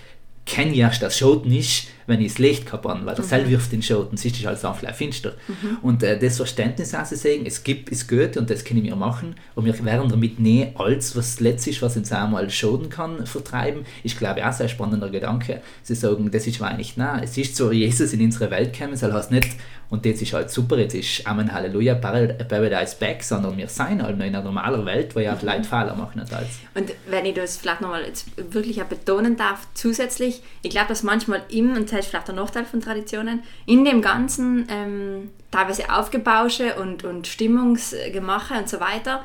kenne 0.48 0.72
ich 0.72 0.80
erst 0.80 1.04
das 1.04 1.18
Schoten 1.18 1.52
ist, 1.52 1.88
wenn 2.08 2.22
ich 2.22 2.32
das 2.32 2.40
Licht 2.40 2.66
kaputt 2.66 3.06
weil 3.06 3.16
der 3.16 3.24
mhm. 3.24 3.30
Seil 3.30 3.50
wirft 3.50 3.74
den 3.74 3.84
Schoten, 3.84 4.16
siehst 4.16 4.42
du 4.42 4.48
halt 4.48 4.64
dann 4.64 4.74
vielleicht 4.74 4.96
finster. 4.96 5.34
Mhm. 5.48 5.78
Und 5.82 6.04
äh, 6.04 6.18
das 6.18 6.38
Verständnis 6.38 6.94
also 6.96 7.16
sagen, 7.16 7.46
es 7.46 7.64
gibt, 7.64 7.90
ist 7.90 8.08
gut 8.08 8.38
und 8.38 8.50
das 8.50 8.64
können 8.64 8.84
wir 8.84 8.96
machen 8.96 9.36
und 9.56 9.66
wir 9.66 9.86
werden 9.86 10.10
damit 10.10 10.40
nie 10.40 10.68
alles, 10.76 11.16
was 11.18 11.42
letztlich 11.42 11.82
was 11.82 11.98
uns 11.98 12.12
einmal 12.14 12.50
schoten 12.50 12.90
kann, 12.90 13.28
vertreiben. 13.28 13.86
Ich 14.04 14.18
glaube 14.18 14.48
auch 14.48 14.58
ein 14.58 14.70
spannender 14.70 15.10
Gedanke. 15.10 15.62
Sie 15.84 15.96
sagen, 15.96 16.32
das 16.32 16.48
ist 16.48 16.62
eigentlich 16.62 16.96
nah. 16.96 17.22
Es 17.22 17.38
ist 17.38 17.58
so, 17.58 17.72
Jesus 17.74 18.14
in 18.14 18.22
unsere 18.22 18.50
Welt 18.50 18.72
gekommen, 18.72 18.96
soll 18.96 19.14
heißt 19.14 19.32
nicht, 19.32 19.50
und 19.90 20.06
jetzt 20.06 20.22
ist 20.22 20.34
halt 20.34 20.50
super, 20.50 20.78
jetzt 20.78 20.96
ist 20.96 21.26
Amen 21.26 21.52
Halleluja, 21.52 21.96
Paradise 21.96 22.96
Back, 23.00 23.24
sondern 23.24 23.58
wir 23.58 23.70
sind 23.70 24.04
halt 24.04 24.18
noch 24.18 24.26
in 24.26 24.36
einer 24.36 24.44
normalen 24.44 24.86
Welt, 24.86 25.16
wo 25.16 25.20
ja 25.20 25.34
mhm. 25.34 25.48
Leute 25.48 25.64
Fehler 25.64 25.96
machen. 25.96 26.20
Als. 26.20 26.32
Und 26.76 26.94
wenn 27.10 27.26
ich 27.26 27.36
das 27.36 27.58
vielleicht 27.58 27.82
nochmal 27.82 28.04
wirklich 28.36 28.84
betonen 28.84 29.38
darf, 29.38 29.68
zusätzlich, 29.74 30.37
ich 30.62 30.70
glaube, 30.70 30.88
dass 30.90 31.04
manchmal 31.04 31.44
im, 31.50 31.74
und 31.74 31.92
das 31.92 32.00
ist 32.00 32.08
vielleicht 32.08 32.28
der 32.28 32.36
Nachteil 32.36 32.66
von 32.66 32.82
Traditionen, 32.82 33.44
in 33.66 33.86
dem 33.86 34.02
ganzen 34.02 34.68
ähm, 34.70 35.32
teilweise 35.52 35.92
Aufgebausche 35.92 36.76
und, 36.76 37.04
und 37.04 37.28
Stimmungsgemache 37.28 38.56
und 38.56 38.70
so 38.70 38.80
weiter, 38.80 39.24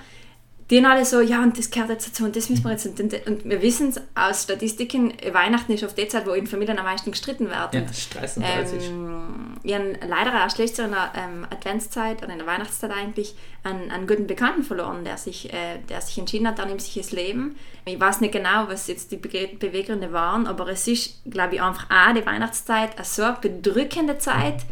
die 0.73 0.83
alle 0.83 1.05
so, 1.05 1.21
ja, 1.21 1.43
und 1.43 1.59
das 1.59 1.71
gehört 1.71 1.91
jetzt 1.91 2.09
dazu 2.09 2.25
und 2.25 2.35
das 2.35 2.49
müssen 2.49 2.65
wir 2.65 2.71
jetzt. 2.71 2.87
Und, 2.87 2.99
und 3.27 3.45
wir 3.45 3.61
wissen 3.61 3.91
es 3.91 4.01
aus 4.15 4.45
Statistiken, 4.45 5.13
Weihnachten 5.31 5.71
ist 5.73 5.85
oft 5.85 5.99
die 5.99 6.09
Zeit, 6.09 6.27
wo 6.27 6.31
in 6.31 6.47
Familien 6.47 6.79
am 6.79 6.87
meisten 6.87 7.11
gestritten 7.11 7.51
wird. 7.51 7.75
Ja, 7.75 7.93
Stress 7.93 8.39
und 8.39 8.45
ähm, 8.45 9.59
Ich 9.63 9.75
habe 9.75 9.99
leider 10.09 10.33
letztes 10.33 10.79
Jahr 10.79 10.87
in 10.87 10.95
der 10.95 11.13
ähm, 11.15 11.47
Adventszeit 11.51 12.23
oder 12.23 12.33
in 12.33 12.39
der 12.39 12.47
Weihnachtszeit 12.47 12.91
eigentlich 12.91 13.35
einen, 13.65 13.91
einen 13.91 14.07
guten 14.07 14.27
Bekannten 14.27 14.63
verloren, 14.63 15.05
der 15.05 15.19
sich, 15.19 15.53
äh, 15.53 15.79
der 15.91 16.01
sich 16.01 16.17
entschieden 16.17 16.49
hat, 16.49 16.59
da 16.59 16.65
nimmt 16.65 16.81
sich 16.81 16.95
das 16.95 17.13
Leben. 17.13 17.57
Ich 17.85 18.01
weiß 18.01 18.23
nicht 18.23 18.33
genau, 18.33 18.69
was 18.69 18.87
jetzt 18.87 19.13
die 19.13 19.19
Be 19.19 19.51
Beweggründe 19.59 20.11
waren, 20.15 20.47
aber 20.47 20.69
es 20.69 20.89
ist, 20.89 21.23
glaube 21.31 21.57
ich, 21.57 21.63
einfach 21.63 21.91
auch 21.91 22.15
die 22.15 22.25
Weihnachtszeit 22.25 22.97
eine 22.97 23.05
so 23.05 23.25
bedrückende 23.43 24.17
Zeit. 24.17 24.63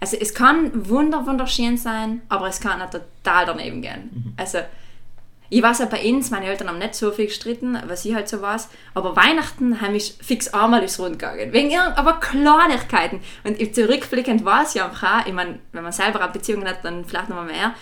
Also 0.00 0.16
es 0.16 0.32
kann 0.32 0.88
wunder, 0.88 1.26
wunderschön 1.26 1.76
sein, 1.76 2.22
aber 2.30 2.48
es 2.48 2.60
kann 2.60 2.80
auch 2.80 2.88
total 2.88 3.44
daneben 3.44 3.82
gehen. 3.82 4.10
Mhm. 4.10 4.32
Also 4.38 4.60
ich 5.50 5.62
weiß 5.62 5.80
ja 5.80 5.86
bei 5.86 6.00
uns, 6.08 6.30
meine 6.30 6.46
Eltern 6.46 6.68
haben 6.68 6.78
nicht 6.78 6.94
so 6.94 7.10
viel 7.10 7.26
gestritten, 7.26 7.76
was 7.86 8.04
ich 8.04 8.14
halt 8.14 8.28
so 8.28 8.40
weiß, 8.40 8.68
aber 8.94 9.16
Weihnachten 9.16 9.80
haben 9.80 9.96
ich 9.96 10.14
fix 10.22 10.54
einmal 10.54 10.82
ins 10.82 10.98
Rund 11.00 11.18
gegangen. 11.18 11.52
Wegen 11.52 11.76
aber 11.76 12.20
Kleinigkeiten. 12.20 13.20
Und 13.42 13.60
ich 13.60 13.74
zurückblickend 13.74 14.44
weiß 14.44 14.74
ja 14.74 14.86
auch, 14.88 15.26
ich 15.26 15.32
meine, 15.32 15.58
wenn 15.72 15.82
man 15.82 15.92
selber 15.92 16.22
eine 16.22 16.32
Beziehung 16.32 16.64
hat, 16.64 16.84
dann 16.84 17.04
vielleicht 17.04 17.28
noch 17.28 17.36
mal 17.36 17.46
mehr. 17.46 17.74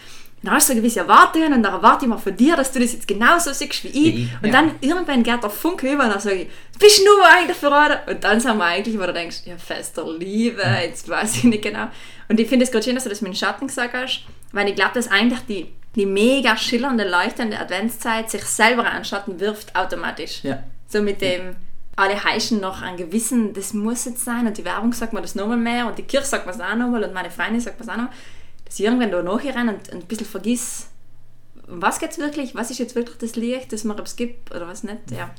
Dann 0.42 0.54
hast 0.54 0.68
du 0.68 0.72
so 0.72 0.78
gewisse 0.78 1.00
Erwartungen 1.00 1.52
und 1.52 1.62
dann 1.62 1.74
erwarte 1.74 2.04
ich 2.04 2.08
mal 2.08 2.16
von 2.16 2.34
dir, 2.34 2.56
dass 2.56 2.72
du 2.72 2.78
das 2.78 2.92
jetzt 2.92 3.08
genauso 3.08 3.52
siehst 3.52 3.84
wie 3.84 3.88
ich. 3.88 4.14
ich 4.14 4.28
und 4.40 4.46
ja. 4.46 4.52
dann 4.52 4.76
irgendwann 4.80 5.22
geht 5.22 5.42
der 5.42 5.50
Funke 5.50 5.92
über 5.92 6.04
und 6.04 6.10
dann 6.10 6.20
sage 6.20 6.42
ich, 6.42 6.48
bist 6.78 7.00
du 7.00 7.04
nur 7.04 7.26
eigentlich 7.26 7.56
verraten? 7.56 8.08
Und 8.08 8.22
dann 8.22 8.40
sind 8.40 8.56
wir 8.56 8.64
eigentlich, 8.64 8.98
wo 8.98 9.02
du 9.04 9.12
denkst, 9.12 9.38
ja, 9.44 9.58
fester 9.58 10.10
Liebe, 10.10 10.62
jetzt 10.82 11.08
weiß 11.08 11.38
ich 11.38 11.44
nicht 11.44 11.62
genau. 11.62 11.88
Und 12.28 12.38
ich 12.38 12.48
finde 12.48 12.64
es 12.64 12.70
gerade 12.70 12.84
schön, 12.84 12.94
dass 12.94 13.04
du 13.04 13.10
das 13.10 13.20
mit 13.20 13.32
dem 13.32 13.36
Schatten 13.36 13.66
gesagt 13.66 13.94
hast, 13.94 14.24
weil 14.52 14.68
ich 14.68 14.76
glaube, 14.76 14.92
dass 14.94 15.10
eigentlich 15.10 15.40
die 15.48 15.66
die 15.94 16.06
mega 16.06 16.56
schillernde, 16.56 17.08
leuchtende 17.08 17.58
Adventszeit 17.58 18.30
sich 18.30 18.44
selber 18.44 18.86
an 18.90 19.04
Schatten 19.04 19.40
wirft 19.40 19.74
automatisch. 19.74 20.42
Ja. 20.42 20.62
So 20.86 21.02
mit 21.02 21.20
dem, 21.20 21.56
alle 21.96 22.22
heischen 22.22 22.60
noch 22.60 22.82
ein 22.82 22.96
Gewissen, 22.96 23.52
das 23.54 23.74
muss 23.74 24.04
jetzt 24.04 24.24
sein 24.24 24.46
und 24.46 24.56
die 24.56 24.64
Werbung 24.64 24.92
sagt 24.92 25.12
mir 25.12 25.20
das 25.20 25.34
nochmal 25.34 25.56
mehr 25.56 25.86
und 25.86 25.98
die 25.98 26.04
Kirche 26.04 26.26
sagt 26.26 26.46
mir 26.46 26.52
das 26.52 26.60
auch 26.60 26.76
nochmal 26.76 27.04
und 27.04 27.12
meine 27.12 27.30
Freundin 27.30 27.60
sagt 27.60 27.80
mir 27.80 27.86
das 27.86 27.94
auch 27.94 28.00
noch, 28.00 28.10
dass 28.64 28.78
ich 28.78 28.84
irgendwann 28.84 29.10
da 29.10 29.22
nachrennen 29.22 29.74
und, 29.74 29.88
und 29.88 30.02
ein 30.04 30.06
bisschen 30.06 30.26
vergiss, 30.26 30.88
was 31.66 31.98
geht's 31.98 32.18
wirklich, 32.18 32.54
was 32.54 32.70
ist 32.70 32.78
jetzt 32.78 32.94
wirklich 32.94 33.18
das 33.18 33.36
Licht, 33.36 33.72
das 33.72 33.84
man 33.84 33.98
es 33.98 34.16
gibt 34.16 34.54
oder 34.54 34.68
was 34.68 34.84
nicht, 34.84 35.10
ja. 35.10 35.30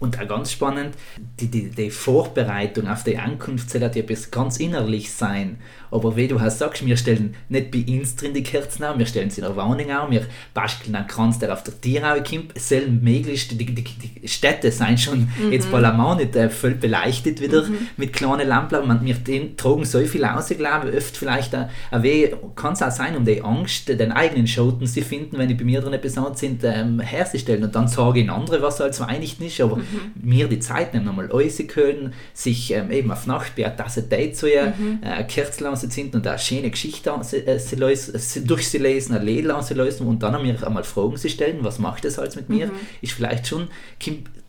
Und 0.00 0.20
auch 0.20 0.28
ganz 0.28 0.52
spannend, 0.52 0.96
die, 1.40 1.46
die, 1.46 1.70
die 1.70 1.90
Vorbereitung 1.90 2.88
auf 2.88 3.04
die 3.04 3.16
Ankunft 3.16 3.70
soll 3.70 3.82
ja 3.82 3.88
etwas 3.88 4.30
ganz 4.30 4.58
innerlich 4.58 5.12
sein. 5.12 5.60
Aber 5.94 6.16
wie 6.16 6.26
du 6.26 6.40
hast 6.40 6.58
sagst, 6.58 6.84
wir 6.84 6.96
stellen 6.96 7.36
nicht 7.48 7.70
bei 7.70 7.84
uns 7.86 8.16
drin 8.16 8.34
die 8.34 8.42
Kerzen 8.42 8.82
an, 8.82 8.98
wir 8.98 9.06
stellen 9.06 9.30
sie 9.30 9.40
in 9.40 9.46
der 9.46 9.54
Wohnung 9.54 9.88
an, 9.92 10.10
wir 10.10 10.26
basteln 10.52 10.96
einen 10.96 11.06
Kranz, 11.06 11.38
der 11.38 11.52
auf 11.52 11.62
der 11.62 11.80
Tierhaue 11.80 12.20
kommt. 12.24 12.50
Es 12.56 12.68
sollen 12.68 12.98
möglichst, 13.00 13.52
die, 13.52 13.64
die, 13.64 13.84
die 13.84 14.26
Städte 14.26 14.72
sind 14.72 14.98
schon 14.98 15.28
mhm. 15.38 15.52
jetzt 15.52 15.72
einmal 15.72 16.16
nicht 16.16 16.34
äh, 16.34 16.50
voll 16.50 16.72
beleuchtet 16.72 17.40
wieder 17.40 17.62
mhm. 17.62 17.78
mit 17.96 18.12
kleinen 18.12 18.48
Lampen. 18.48 18.88
Man, 18.88 19.04
wir 19.04 19.56
tragen 19.56 19.84
so 19.84 20.00
viel 20.00 20.24
aus, 20.24 20.50
ich 20.50 20.58
glaube, 20.58 20.92
oft 20.96 21.16
vielleicht 21.16 21.54
äh, 21.54 22.30
kann 22.56 22.72
es 22.72 22.82
auch 22.82 22.90
sein, 22.90 23.16
um 23.16 23.24
die 23.24 23.40
Angst, 23.40 23.88
den 23.88 24.10
eigenen 24.10 24.48
Schoten 24.48 24.88
zu 24.88 25.00
finden, 25.00 25.38
wenn 25.38 25.46
die 25.46 25.54
bei 25.54 25.62
mir 25.62 25.80
drin 25.80 25.96
besaut 26.00 26.38
sind, 26.38 26.64
ähm, 26.64 26.98
herzustellen. 26.98 27.62
Und 27.62 27.76
dann 27.76 27.86
sage 27.86 28.18
ich 28.18 28.24
in 28.24 28.30
andere, 28.30 28.62
was 28.62 28.80
halt 28.80 28.96
so 28.96 29.04
einig 29.04 29.38
nicht, 29.38 29.60
aber 29.60 29.76
mhm. 29.76 29.84
mir 30.20 30.48
die 30.48 30.58
Zeit 30.58 30.92
nehmen, 30.92 31.06
nochmal 31.06 31.28
können, 31.68 32.14
sich 32.32 32.72
ähm, 32.72 32.90
eben 32.90 33.12
auf 33.12 33.28
Nacht 33.28 33.54
bei 33.54 33.64
einer 33.64 33.76
Tasse 33.76 34.08
Tee 34.08 34.32
zu 34.32 34.46
mhm. 34.46 34.98
äh, 35.02 35.22
Kerzen 35.22 35.66
sind 35.90 36.14
und 36.14 36.26
eine 36.26 36.38
schöne 36.38 36.70
Geschichte 36.70 37.10
äh, 37.10 37.58
sie 37.58 37.76
lesen, 37.76 38.46
durch 38.46 38.68
sie 38.68 38.78
lesen, 38.78 39.14
ein 39.14 39.24
Lied 39.24 39.44
lesen 39.44 40.06
und 40.06 40.22
dann 40.22 40.42
mir 40.42 40.66
einmal 40.66 40.84
Fragen 40.84 41.16
zu 41.16 41.28
stellen, 41.28 41.58
was 41.62 41.78
macht 41.78 42.04
das 42.04 42.18
halt 42.18 42.36
mit 42.36 42.48
mir, 42.48 42.66
mhm. 42.68 42.72
ist 43.00 43.12
vielleicht 43.12 43.46
schon 43.46 43.68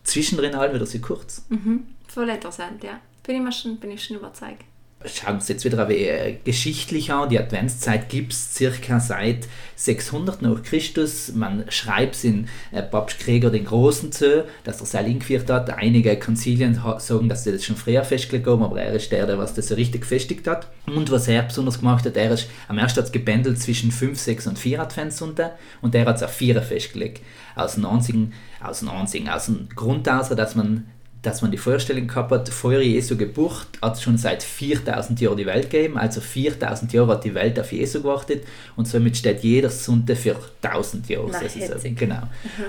zwischendrin 0.04 0.56
halt 0.56 0.74
wieder 0.74 0.86
so 0.86 1.00
kurz. 1.00 1.46
Mhm. 1.50 1.84
Voll 2.08 2.30
interessant, 2.30 2.84
ja. 2.84 3.00
Bin 3.26 3.48
ich, 3.48 3.56
schon, 3.56 3.78
bin 3.78 3.92
ich 3.92 4.04
schon 4.04 4.18
überzeugt. 4.18 4.64
Schauen 5.04 5.28
wir 5.28 5.34
uns 5.36 5.48
jetzt 5.48 5.66
wieder 5.66 5.80
ein 5.80 5.90
wenig 5.90 6.08
äh, 6.08 6.38
geschichtlich 6.44 7.12
an. 7.12 7.30
Die 7.30 7.40
Adventszeit 7.40 8.10
gibt 8.10 8.34
es 8.34 8.54
circa 8.54 9.00
seit 9.00 9.48
600 9.76 10.42
nach 10.42 10.64
Christus. 10.64 11.34
Man 11.34 11.66
schreibt 11.70 12.16
es 12.16 12.24
in 12.24 12.48
äh, 12.72 12.82
Papst 12.82 13.20
Gregor 13.20 13.52
den 13.52 13.66
Großen 13.66 14.12
zu, 14.12 14.46
dass 14.64 14.80
er 14.80 14.86
sein 14.86 15.06
eingeführt 15.06 15.50
hat. 15.50 15.70
Einige 15.70 16.18
Konzilien 16.18 16.80
sagen, 16.98 17.30
dass 17.30 17.44
sie 17.44 17.52
das 17.52 17.66
schon 17.66 17.76
früher 17.76 18.04
festgelegt 18.04 18.48
haben, 18.48 18.64
aber 18.64 18.82
er 18.82 18.94
ist 18.94 19.12
der, 19.12 19.28
der 19.28 19.38
was 19.38 19.54
das 19.54 19.68
so 19.68 19.76
richtig 19.76 20.02
gefestigt 20.02 20.48
hat. 20.48 20.68
Und 20.88 21.12
was 21.12 21.28
er 21.28 21.44
besonders 21.44 21.80
gemacht 21.80 22.06
hat, 22.06 22.18
er 22.18 22.32
ist 22.32 22.48
am 22.68 22.78
ersten 22.78 23.02
hat 23.02 23.14
gependelt 23.14 23.62
zwischen 23.62 23.92
5, 23.92 24.18
6 24.20 24.48
und 24.48 24.60
4 24.60 24.82
Adventssonntag 24.82 25.58
und 25.82 25.94
er 25.96 26.06
hat 26.06 26.18
es 26.18 26.24
auf 26.24 26.32
4 26.32 26.62
festgelegt. 26.62 27.22
Aus 27.56 27.76
dem 27.76 27.86
aus 27.86 28.88
aus 29.30 29.52
Grund 29.76 30.10
aus, 30.10 30.30
dass 30.30 30.56
man 30.56 30.88
dass 31.26 31.42
man 31.42 31.52
die 31.52 31.58
Vorstellung 31.58 32.08
gehabt 32.08 32.32
hat, 32.32 32.50
vor 32.50 32.74
Jesu 32.74 33.18
Geburt 33.18 33.68
hat 33.82 33.96
es 33.96 34.02
schon 34.02 34.18
seit 34.18 34.44
4000 34.44 35.20
Jahren 35.20 35.38
die 35.38 35.46
Welt 35.46 35.70
gegeben, 35.70 35.98
also 35.98 36.22
4000 36.22 36.94
Jahre 36.94 37.14
hat 37.14 37.24
die 37.24 37.34
Welt 37.34 37.60
auf 37.60 37.72
Jesu 37.72 38.02
gewartet 38.02 38.44
und 38.76 38.88
somit 38.88 39.18
steht 39.18 39.44
jeder 39.44 39.70
Sonntag 39.70 40.18
für 40.18 40.36
1000 40.62 41.10
Jahre. 41.10 41.30
Na, 41.32 41.40
so, 41.40 41.46
hetzig. 41.46 41.98
genau. 41.98 42.22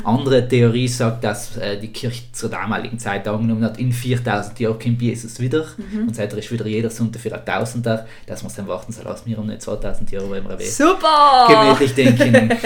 Andere 0.05 0.49
Theorie 0.49 0.89
sagt, 0.89 1.25
dass 1.25 1.57
äh, 1.57 1.79
die 1.79 1.93
Kirche 1.93 2.23
zur 2.33 2.51
damaligen 2.51 2.99
Zeit 2.99 3.29
angenommen 3.29 3.65
hat, 3.65 3.79
in 3.79 3.93
4000 3.93 4.59
Jahren 4.61 4.79
kommt 4.79 5.03
Jesus 5.03 5.39
wieder 5.41 5.67
und 6.07 6.15
seitdem 6.15 6.39
ist 6.39 6.51
wieder 6.51 6.67
jeder 6.67 6.91
Sonntag 6.91 7.21
für 7.21 7.35
ein 7.35 7.45
Tausender, 7.45 8.07
dass 8.27 8.43
man 8.43 8.51
es 8.51 8.57
dann 8.57 8.69
warten 8.69 8.93
soll, 8.93 9.07
aus 9.07 9.27
mir 9.27 9.39
um 9.39 9.47
nicht 9.47 9.63
2000 9.63 10.11
Jahre, 10.11 10.31
wenn 10.31 10.49
wir 10.49 10.61
Super! 10.61 11.47
gemütlich 11.49 11.95
denken. 11.95 12.49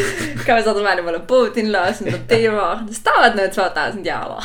Kann 0.44 0.64
man 0.64 0.64
sich 0.64 0.82
mal 0.82 1.14
ein 1.14 1.26
Boot 1.26 1.54
hinlassen 1.54 2.08
oder 2.08 2.26
Tee 2.26 2.48
machen. 2.50 2.86
Das 2.88 3.02
dauert 3.02 3.36
nicht 3.36 3.54
2000 3.54 4.06
Jahre. 4.06 4.42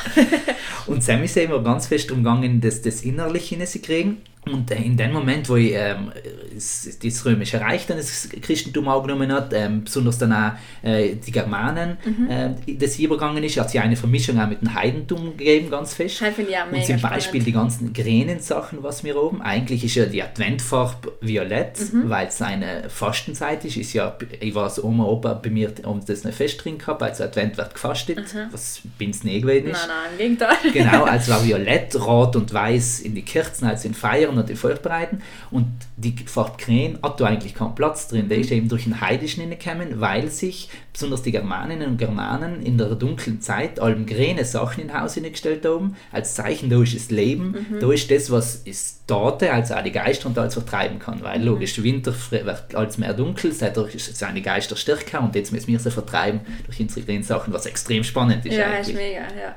Und 0.87 1.03
Sammy 1.03 1.25
ist 1.25 1.37
immer 1.37 1.63
ganz 1.63 1.87
fest 1.87 2.09
darum 2.09 2.23
gegangen, 2.23 2.61
das, 2.61 2.81
das 2.81 3.01
Innerliche 3.01 3.55
hineinzukriegen. 3.55 4.17
Und 4.51 4.69
in 4.71 4.95
dem 4.95 5.11
Moment, 5.11 5.49
wo 5.49 5.55
ich, 5.55 5.73
ähm, 5.73 6.11
das 6.55 7.25
Römische 7.25 7.59
Reich 7.59 7.85
dann 7.87 7.97
das 7.97 8.29
Christentum 8.41 8.87
angenommen 8.87 9.31
hat, 9.31 9.51
ähm, 9.53 9.83
besonders 9.83 10.17
dann 10.19 10.31
auch 10.33 10.51
äh, 10.83 11.15
die 11.15 11.31
Germanen, 11.31 11.97
äh, 12.29 12.75
das 12.77 12.99
übergegangen 12.99 13.43
ist, 13.43 13.57
hat 13.57 13.67
es 13.67 13.73
ja 13.73 13.81
eine 13.81 13.95
Vermischung 13.95 14.39
auch 14.39 14.47
mit 14.47 14.61
dem 14.61 14.73
Heidentum 14.73 15.35
gegeben, 15.37 15.69
ganz 15.69 15.93
fest. 15.93 16.15
Ich 16.15 16.21
Und 16.65 16.71
mega 16.71 16.85
zum 16.85 16.97
spannend. 16.99 17.15
Beispiel 17.17 17.43
die 17.43 17.51
ganzen 17.51 17.93
Gränensachen, 17.93 18.83
was 18.83 19.03
wir 19.03 19.21
oben, 19.21 19.41
eigentlich 19.41 19.83
ist 19.83 19.95
ja 19.95 20.05
die 20.05 20.21
Adventfarbe 20.23 21.13
violett, 21.21 21.79
Mhm. 21.93 22.09
weil 22.09 22.27
es 22.27 22.41
eine 22.41 22.89
Fastenzeit 22.89 23.65
ist. 23.65 23.77
ist 23.77 23.93
ja, 23.93 24.15
ich 24.39 24.53
war 24.55 24.69
so 24.69 24.83
Oma, 24.83 25.05
Opa 25.05 25.33
bei 25.33 25.49
mir, 25.49 25.73
um 25.83 26.03
das 26.05 26.23
eine 26.23 26.33
Fest 26.33 26.63
drin 26.63 26.77
gehabt, 26.77 27.01
also 27.01 27.23
Advent 27.23 27.57
wird 27.57 27.73
gefastet, 27.73 28.19
was 28.51 28.81
bin 28.97 29.09
es 29.09 29.23
nie 29.23 29.41
gewesen 29.41 29.67
ist. 29.69 29.87
Nein, 29.87 29.89
nein, 29.89 30.11
im 30.13 30.17
Gegenteil. 30.37 30.71
Genau, 30.71 31.03
also 31.05 31.31
war 31.31 31.43
violett, 31.43 31.95
rot 31.95 32.35
und 32.35 32.53
weiß 32.53 33.01
in 33.01 33.15
die 33.15 33.23
Kerzen, 33.23 33.65
also 33.65 33.87
in 33.87 33.93
Feiern 33.93 34.34
und 34.37 34.49
in 34.49 34.55
Feuchtbereiten. 34.55 35.21
Und 35.51 35.67
die 35.97 36.15
Farbe 36.25 36.53
Grün 36.63 36.97
hat 37.01 37.19
da 37.19 37.25
eigentlich 37.25 37.53
keinen 37.53 37.75
Platz 37.75 38.07
drin. 38.07 38.29
Der 38.29 38.37
ist 38.37 38.51
eben 38.51 38.69
durch 38.69 38.83
den 38.85 39.01
Heidischen 39.01 39.41
hineingekommen, 39.41 39.99
weil 39.99 40.29
sich 40.29 40.69
besonders 40.93 41.21
die 41.23 41.31
Germaninnen 41.31 41.89
und 41.91 41.97
Germanen 41.97 42.61
in 42.61 42.77
der 42.77 42.95
dunklen 42.95 43.41
Zeit 43.41 43.79
allem 43.79 44.05
grüne 44.05 44.45
Sachen 44.45 44.83
in 44.83 44.97
Haus 44.97 45.15
hineingestellt 45.15 45.65
haben, 45.65 45.95
als 46.11 46.35
Zeichen, 46.35 46.69
da 46.69 46.81
ist 46.81 46.95
das 46.95 47.11
Leben, 47.11 47.65
da 47.79 47.91
ist 47.91 48.09
das, 48.09 48.31
was 48.31 48.55
ist 48.55 49.07
Tote, 49.07 49.51
also 49.51 49.75
auch 49.75 49.83
die 49.83 49.91
Geister 49.91 50.27
und 50.27 50.37
alles 50.37 50.53
vertreiben 50.53 50.99
kann. 50.99 51.21
Weil 51.21 51.43
logisch, 51.43 51.81
Winter 51.83 52.13
wird 52.29 52.75
alles 52.75 52.97
mehr 52.97 53.13
dunkel, 53.13 53.53
dadurch 53.59 54.03
sind 54.03 54.35
die 54.35 54.41
Geister 54.41 54.75
stärker 54.75 55.21
und 55.21 55.35
jetzt 55.35 55.51
müssen 55.51 55.67
wir 55.67 55.79
sie 55.79 55.91
vertreiben 55.91 56.41
durch 56.65 56.79
unsere 56.79 57.05
grünen 57.05 57.23
Sachen, 57.23 57.53
was 57.53 57.65
extrem 57.65 58.03
spannend 58.03 58.45
ist 58.45 58.55
Ja, 58.55 58.67
eigentlich. 58.67 58.89
ist 58.89 58.95
mega, 58.95 59.19
ja. 59.21 59.55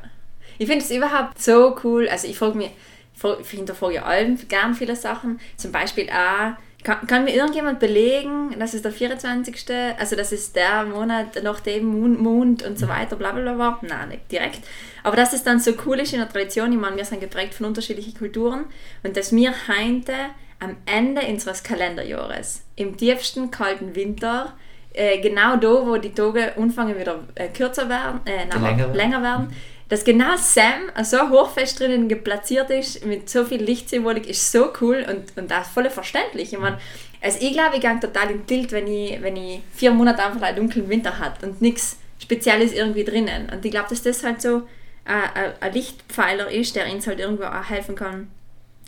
Ich 0.58 0.66
finde 0.66 0.84
es 0.84 0.90
überhaupt 0.90 1.40
so 1.40 1.76
cool. 1.84 2.08
Also 2.08 2.26
ich 2.26 2.36
frage 2.36 2.58
mich, 2.58 2.70
ich 3.40 3.50
hinterfrage 3.50 3.96
ja 3.96 4.02
allen 4.04 4.38
gern 4.48 4.74
viele 4.74 4.96
Sachen. 4.96 5.40
Zum 5.56 5.72
Beispiel 5.72 6.08
auch, 6.10 6.52
kann, 6.84 7.06
kann 7.06 7.24
mir 7.24 7.34
irgendjemand 7.34 7.80
belegen, 7.80 8.56
dass 8.58 8.74
es 8.74 8.82
der 8.82 8.92
24. 8.92 9.66
Also 9.98 10.16
dass 10.16 10.32
es 10.32 10.52
der 10.52 10.84
Monat 10.84 11.42
nach 11.42 11.60
dem 11.60 11.86
Mond, 11.86 12.62
und 12.62 12.78
so 12.78 12.88
weiter, 12.88 13.16
bla 13.16 13.32
bla 13.32 13.52
bla? 13.54 13.78
Nein, 13.82 14.10
nicht 14.10 14.30
direkt. 14.30 14.60
Aber 15.02 15.16
dass 15.16 15.32
es 15.32 15.42
dann 15.42 15.60
so 15.60 15.72
cool 15.86 15.98
ist 16.00 16.12
in 16.12 16.20
der 16.20 16.28
Tradition, 16.28 16.72
ich 16.72 16.78
meine, 16.78 16.96
wir 16.96 17.04
sind 17.04 17.20
geprägt 17.20 17.54
von 17.54 17.66
unterschiedlichen 17.66 18.14
Kulturen 18.16 18.66
und 19.02 19.16
dass 19.16 19.32
wir 19.32 19.52
heute 19.66 20.14
am 20.60 20.76
Ende 20.86 21.22
unseres 21.22 21.62
Kalenderjahres, 21.62 22.62
im 22.76 22.96
tiefsten 22.96 23.50
kalten 23.50 23.94
Winter, 23.94 24.54
äh, 24.98 25.20
genau 25.20 25.56
da, 25.56 25.86
wo 25.86 25.96
die 25.96 26.12
Tage 26.12 26.56
anfangen 26.56 26.98
wieder 26.98 27.20
äh, 27.36 27.48
kürzer 27.48 27.88
werden, 27.88 28.20
äh, 28.24 28.46
nein, 28.46 28.92
Länger 28.94 29.22
werden. 29.22 29.54
dass 29.88 30.04
genau 30.04 30.36
Sam 30.36 30.90
so 31.02 31.30
hochfest 31.30 31.78
drinnen 31.78 32.08
geplatziert 32.08 32.68
ist, 32.70 33.06
mit 33.06 33.30
so 33.30 33.44
viel 33.44 33.62
Lichtsymbolik, 33.62 34.28
ist 34.28 34.50
so 34.50 34.72
cool 34.80 35.06
und, 35.08 35.36
und 35.36 35.52
auch 35.52 35.64
voll 35.64 35.88
verständlich. 35.88 36.52
Ich 36.52 36.58
meine, 36.58 36.78
also 37.22 37.38
ich 37.40 37.52
glaube, 37.52 37.76
ich 37.76 37.80
gehe 37.80 38.00
total 38.00 38.30
in 38.30 38.46
Tilt, 38.46 38.72
wenn 38.72 38.86
ich, 38.86 39.22
wenn 39.22 39.36
ich 39.36 39.60
vier 39.72 39.92
Monate 39.92 40.22
einfach 40.24 40.42
einen 40.42 40.56
dunklen 40.56 40.88
Winter 40.88 41.18
hat 41.18 41.42
und 41.44 41.62
nichts 41.62 41.98
Spezielles 42.20 42.72
irgendwie 42.72 43.04
drinnen. 43.04 43.48
Und 43.52 43.64
ich 43.64 43.70
glaube, 43.70 43.88
dass 43.88 44.02
das 44.02 44.24
halt 44.24 44.42
so 44.42 44.58
äh, 45.04 45.12
ein, 45.34 45.52
ein 45.60 45.72
Lichtpfeiler 45.72 46.50
ist, 46.50 46.74
der 46.74 46.92
uns 46.92 47.06
halt 47.06 47.20
irgendwo 47.20 47.44
auch 47.44 47.70
helfen 47.70 47.94
kann, 47.94 48.28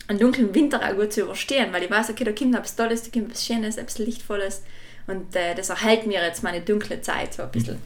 einen 0.09 0.19
dunklen 0.19 0.53
Winter 0.55 0.81
auch 0.83 0.97
gut 0.97 1.13
zu 1.13 1.23
überstehen, 1.23 1.73
weil 1.73 1.85
ich 1.85 1.91
weiß, 1.91 2.11
okay, 2.11 2.25
da 2.25 2.33
kommt 2.33 2.55
etwas 2.55 2.75
Tolles, 2.75 3.05
da 3.05 3.11
kommt 3.11 3.31
etwas 3.31 3.47
Schönes, 3.47 3.77
etwas 3.77 3.99
Lichtvolles 3.99 4.63
und 5.07 5.35
äh, 5.37 5.55
das 5.55 5.71
erhält 5.71 6.07
mir 6.07 6.23
jetzt 6.23 6.43
meine 6.43 6.61
dunkle 6.61 7.01
Zeit 7.01 7.35
so 7.35 7.43
ein 7.43 7.51
bisschen. 7.51 7.77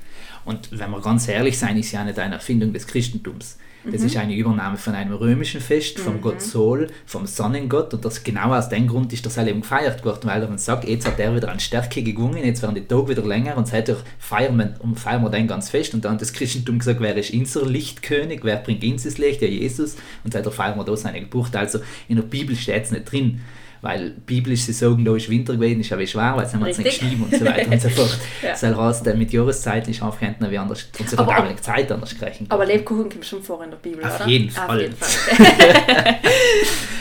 Und 0.45 0.69
wenn 0.79 0.91
wir 0.91 1.01
ganz 1.01 1.27
ehrlich 1.29 1.59
sein, 1.59 1.77
ist 1.79 1.91
ja 1.93 2.05
nicht 2.05 2.19
eine 2.19 2.35
Erfindung 2.35 2.73
des 2.73 2.87
Christentums. 2.87 3.59
Das 3.87 4.01
Mhm. 4.01 4.07
ist 4.07 4.17
eine 4.17 4.35
Übernahme 4.35 4.79
von 4.79 4.95
einem 4.95 5.13
römischen 5.13 5.61
Fest, 5.61 5.99
vom 5.99 6.23
Gott 6.23 6.41
Sol, 6.41 6.87
vom 7.05 7.27
Sonnengott. 7.27 7.93
Und 7.93 8.03
das 8.03 8.25
genau 8.25 8.55
aus 8.55 8.71
dem 8.71 8.87
Grund 8.89 9.13
ist 9.13 9.27
das 9.27 9.37
halt 9.37 9.49
eben 9.49 9.61
gefeiert 9.61 10.03
worden, 10.07 10.21
weil 10.27 10.41
er 10.41 10.49
dann 10.49 10.57
sagt, 10.57 10.89
jetzt 10.89 11.07
hat 11.07 11.19
er 11.21 11.37
wieder 11.37 11.51
an 11.51 11.61
Stärke 11.61 12.03
gewonnen, 12.03 12.43
jetzt 12.43 12.63
werden 12.63 12.75
die 12.77 12.87
Tage 12.87 13.09
wieder 13.09 13.23
länger 13.27 13.59
und 13.59 13.69
seitdem 13.69 13.97
feiern 14.19 14.57
wir, 14.57 14.75
um- 14.79 14.97
feiern 14.97 15.23
wir 15.23 15.29
den 15.29 15.47
ganz 15.47 15.69
fest. 15.69 15.93
Und 15.93 16.03
dann 16.07 16.15
hat 16.15 16.23
das 16.23 16.33
Christentum 16.33 16.79
gesagt, 16.79 17.01
wer 17.01 17.15
ist 17.15 17.31
unser 17.35 17.67
Lichtkönig, 17.67 18.41
wer 18.43 18.57
bringt 18.57 18.83
uns 18.85 19.03
das 19.05 19.19
Licht? 19.19 19.43
Ja, 19.43 19.49
Jesus. 19.49 19.97
Und 20.25 20.33
seitdem 20.33 20.53
feiern 20.53 20.79
wir 20.79 20.85
da 20.85 20.97
seine 20.97 21.21
Geburt. 21.21 21.55
Also 21.55 21.81
in 22.09 22.17
der 22.17 22.23
Bibel 22.23 22.57
steht 22.57 22.85
es 22.85 22.91
nicht 22.91 23.11
drin. 23.13 23.43
Weil 23.85 24.11
biblisch 24.25 24.63
sie 24.63 24.73
sagen, 24.73 25.05
da 25.05 25.15
ist 25.15 25.29
Winter 25.29 25.53
gewesen, 25.53 25.81
ist 25.83 25.93
aber 25.93 26.07
schwer, 26.07 26.33
weil 26.37 26.47
es 26.47 26.55
haben 26.55 26.61
wir 26.61 26.69
nicht 26.69 26.83
geschrieben 26.83 27.23
und 27.25 27.35
so 27.39 27.45
weiter 27.45 27.71
und 27.71 27.81
so 27.83 27.89
fort. 27.91 28.19
Ja. 28.43 28.77
Heißt, 28.79 29.07
äh, 29.07 29.15
mit 29.15 29.31
Jahreszeiten 29.33 29.91
ist 29.91 30.01
aufgehend 30.03 30.37
wie 30.41 30.57
anders, 30.59 30.89
und 30.99 31.13
der 31.13 31.19
Aber- 31.19 31.33
damaligen 31.35 31.63
Zeit 31.63 31.93
anders 31.93 32.19
gerechnet. 32.19 32.51
Aber 32.51 32.65
Lebkuchen 32.67 33.11
kommt 33.11 33.25
schon 33.27 33.43
vor 33.43 33.63
in 33.63 33.71
der 33.71 33.77
Bibel, 33.77 34.03
Auf 34.05 34.17
oder? 34.21 34.27
jeden 34.29 34.49
Auf 34.49 34.55
Fall. 34.55 34.81
jeden 34.81 34.97
Fall. 34.97 36.17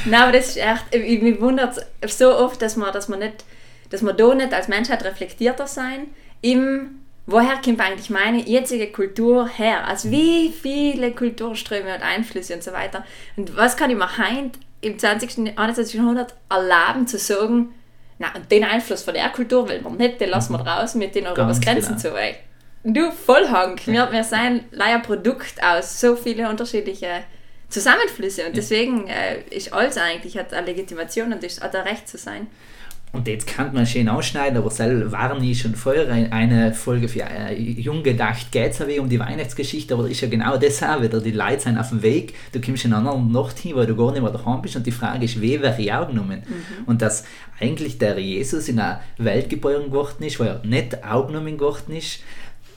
Nein, 0.06 0.22
aber 0.22 0.32
das 0.34 0.50
ist 0.50 0.58
echt, 0.58 0.84
ich- 0.94 1.22
mich 1.22 1.40
wundert 1.40 1.76
so 2.08 2.36
oft, 2.38 2.62
dass 2.62 2.76
man, 2.76 2.92
dass 2.92 3.08
man 3.08 3.20
nicht, 3.20 3.46
dass 3.90 4.02
man 4.02 4.18
da 4.18 4.36
nicht 4.36 4.54
als 4.54 4.68
Menschheit 4.68 5.04
reflektierter 5.06 5.68
sein, 5.68 6.08
im 6.42 7.00
Woher 7.26 7.56
kommt 7.64 7.80
eigentlich 7.80 8.10
meine 8.10 8.42
jetzige 8.46 8.88
Kultur 8.88 9.48
her? 9.48 9.88
Also 9.88 10.12
wie 10.12 10.52
viele 10.52 11.12
Kulturströme 11.12 11.96
und 11.96 12.02
Einflüsse 12.04 12.54
und 12.54 12.62
so 12.62 12.74
weiter. 12.74 13.06
Und 13.38 13.56
was 13.56 13.78
kann 13.78 13.90
ich 13.90 13.96
mir 13.96 14.10
heute 14.18 14.60
im 14.84 15.00
20. 15.00 15.58
21. 15.58 15.96
Jahrhundert 15.96 16.36
erlauben 16.50 17.08
zu 17.08 17.18
sagen, 17.18 17.74
na, 18.20 18.28
und 18.36 18.52
den 18.52 18.64
Einfluss 18.64 19.04
von 19.04 19.14
der 19.14 19.30
Kultur 19.30 19.68
will 19.68 19.82
man 19.82 19.98
nicht, 19.98 20.22
den 20.22 20.30
lassen 20.30 20.54
wir 20.54 20.60
draußen 20.60 21.00
mit 21.00 21.16
den 21.16 21.26
Europas 21.26 21.60
Grenzen 21.60 21.98
genau. 21.98 22.00
zu. 22.00 22.16
Ey. 22.16 22.36
Du, 22.84 23.12
Vollhank. 23.12 23.88
Wir, 23.88 24.12
wir 24.12 24.24
sind 24.24 24.66
leider 24.72 25.00
Produkt 25.00 25.64
aus 25.64 26.00
so 26.00 26.16
vielen 26.16 26.48
unterschiedlichen 26.48 27.24
Zusammenflüsse 27.70 28.46
und 28.46 28.56
deswegen 28.56 29.08
äh, 29.08 29.42
ist 29.50 29.74
alles 29.74 29.98
eigentlich 29.98 30.38
hat 30.38 30.54
eine 30.54 30.68
Legitimation 30.68 31.34
und 31.34 31.44
ist, 31.44 31.62
hat 31.64 31.76
ein 31.76 31.88
Recht 31.88 32.08
zu 32.08 32.18
sein. 32.18 32.48
Und 33.14 33.28
jetzt 33.28 33.46
kann 33.46 33.72
man 33.74 33.86
schön 33.86 34.10
ausschneiden, 34.10 34.58
aber 34.58 34.72
selber 34.72 35.12
waren 35.12 35.42
ich 35.44 35.62
schon 35.62 35.76
vorher 35.76 36.12
ein- 36.12 36.32
eine 36.34 36.74
Folge 36.74 37.08
für 37.08 37.22
äh, 37.22 37.54
Jung 37.54 38.02
gedacht, 38.02 38.52
geht 38.52 38.72
es 38.72 38.82
um 39.00 39.08
die 39.08 39.20
Weihnachtsgeschichte, 39.20 39.94
aber 39.94 40.10
ist 40.10 40.20
ja 40.22 40.28
genau 40.28 40.58
das 40.58 40.82
auch 40.82 41.00
wieder, 41.00 41.22
die 41.22 41.30
Leute 41.30 41.60
sind 41.62 41.78
auf 41.78 41.90
dem 41.90 42.02
Weg, 42.02 42.34
du 42.54 42.60
kommst 42.60 42.86
in 42.86 42.92
einer 42.94 43.12
anderen 43.12 43.32
Nacht 43.32 43.60
hin, 43.60 43.76
weil 43.76 43.86
du 43.86 43.96
gar 43.96 44.12
nicht 44.12 44.24
mehr 44.24 44.32
daheim 44.32 44.64
bist. 44.64 44.76
Und 44.76 44.88
die 44.88 44.92
Frage 44.92 45.26
ist, 45.26 45.40
wie 45.40 45.62
wäre 45.62 45.80
ich 45.80 45.94
auch 45.94 46.08
genommen? 46.08 46.42
Und 46.88 47.04
dass 47.04 47.24
eigentlich 47.60 48.00
der 48.00 48.18
Jesus 48.18 48.68
in 48.68 48.80
einer 48.80 49.00
Welt 49.20 49.48
geboren 49.48 49.86
geworden 49.92 50.24
ist, 50.24 50.40
wo 50.40 50.44
er 50.46 50.60
nicht 50.66 51.04
auch 51.04 51.28
genommen 51.28 51.56
geworden 51.56 51.96
ist, 51.96 52.20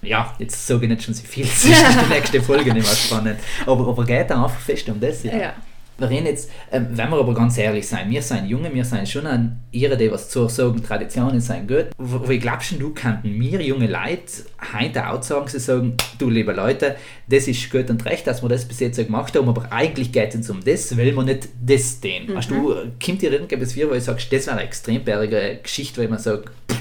ja, 0.02 0.34
jetzt 0.38 0.66
sage 0.66 0.84
ich 0.84 0.90
nicht 0.90 1.02
schon 1.02 1.14
so 1.14 1.24
viel, 1.24 1.44
das 1.46 1.64
ist 1.64 1.82
die 1.82 2.12
nächste 2.12 2.42
Folge 2.42 2.74
nicht 2.74 2.86
mehr 2.86 2.94
spannend, 2.94 3.38
aber, 3.64 3.88
aber 3.88 4.04
geht 4.04 4.30
einfach 4.30 4.50
fest 4.50 4.86
um 4.90 5.00
das, 5.00 5.22
Ja. 5.38 5.54
Wir 5.98 6.10
reden 6.10 6.26
jetzt, 6.26 6.50
ähm, 6.70 6.88
wenn 6.90 7.10
wir 7.10 7.18
aber 7.18 7.34
ganz 7.34 7.56
ehrlich 7.56 7.86
sein, 7.86 8.10
wir 8.10 8.20
sind 8.22 8.46
Junge, 8.46 8.72
wir 8.72 8.84
sind 8.84 9.08
schon 9.08 9.26
an 9.26 9.60
ihre, 9.72 9.96
die 9.96 10.10
was 10.10 10.28
zu 10.28 10.48
sagen, 10.48 10.82
Traditionen 10.82 11.40
sind 11.40 11.68
gut. 11.68 11.86
Wo, 11.96 12.18
glaube 12.38 12.62
schon, 12.62 12.78
du 12.78 12.92
könnten 12.92 13.36
mir 13.36 13.62
junge 13.62 13.86
Leute 13.86 14.44
heute 14.74 15.08
auch 15.08 15.22
sagen, 15.22 15.48
sie 15.48 15.58
sagen, 15.58 15.96
du 16.18 16.28
liebe 16.28 16.52
Leute, 16.52 16.96
das 17.28 17.48
ist 17.48 17.70
gut 17.70 17.88
und 17.90 18.04
recht, 18.04 18.26
dass 18.26 18.42
wir 18.42 18.48
das 18.48 18.66
bis 18.66 18.80
jetzt 18.80 18.96
so 18.96 19.04
gemacht 19.04 19.34
haben, 19.36 19.48
aber 19.48 19.72
eigentlich 19.72 20.12
geht 20.12 20.34
es 20.34 20.50
um 20.50 20.62
das, 20.62 20.96
weil 20.96 21.14
wir 21.14 21.22
nicht 21.22 21.48
das 21.64 22.00
tun. 22.00 22.34
Hast 22.34 22.50
du, 22.50 22.72
äh, 22.72 22.90
kommt 23.04 23.22
dir 23.22 23.32
irgendetwas 23.32 23.72
vor, 23.72 23.88
wo 23.88 23.94
du 23.94 24.00
sagst, 24.00 24.32
das 24.32 24.46
wäre 24.46 24.58
eine 24.58 24.66
extrem 24.66 25.02
bärige 25.02 25.60
Geschichte, 25.62 26.02
wo 26.04 26.08
man 26.08 26.18
sagt, 26.18 26.50
pff, 26.70 26.78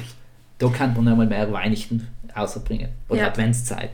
da 0.57 0.67
kann 0.67 0.93
man 0.93 1.05
noch 1.05 1.15
mal 1.15 1.27
mehr 1.27 1.51
Weihnachten 1.51 2.07
außerbringen. 2.33 2.89
Oder 3.09 3.21
Ja. 3.21 3.27
Adventszeit. 3.27 3.91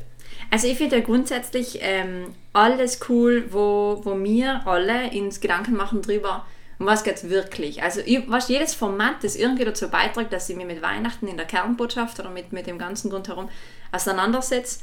Also 0.51 0.67
ich 0.67 0.77
finde 0.77 0.97
ja 0.97 1.01
grundsätzlich 1.01 1.79
ähm, 1.81 2.35
alles 2.51 2.99
cool, 3.07 3.45
wo, 3.51 4.01
wo 4.03 4.21
wir 4.21 4.67
alle 4.67 5.09
uns 5.11 5.39
Gedanken 5.39 5.77
machen 5.77 6.01
drüber, 6.01 6.45
um 6.77 6.85
was 6.85 7.05
geht 7.05 7.15
es 7.15 7.29
wirklich. 7.29 7.81
Also 7.81 8.01
was 8.27 8.49
jedes 8.49 8.75
Format, 8.75 9.23
das 9.23 9.37
irgendwie 9.37 9.63
dazu 9.63 9.89
beiträgt, 9.89 10.33
dass 10.33 10.49
ich 10.49 10.57
mich 10.57 10.67
mit 10.67 10.81
Weihnachten 10.81 11.27
in 11.27 11.37
der 11.37 11.45
Kernbotschaft 11.45 12.19
oder 12.19 12.29
mit, 12.29 12.51
mit 12.51 12.67
dem 12.67 12.77
ganzen 12.77 13.09
Grund 13.09 13.29
herum 13.29 13.49
auseinandersetze 13.93 14.81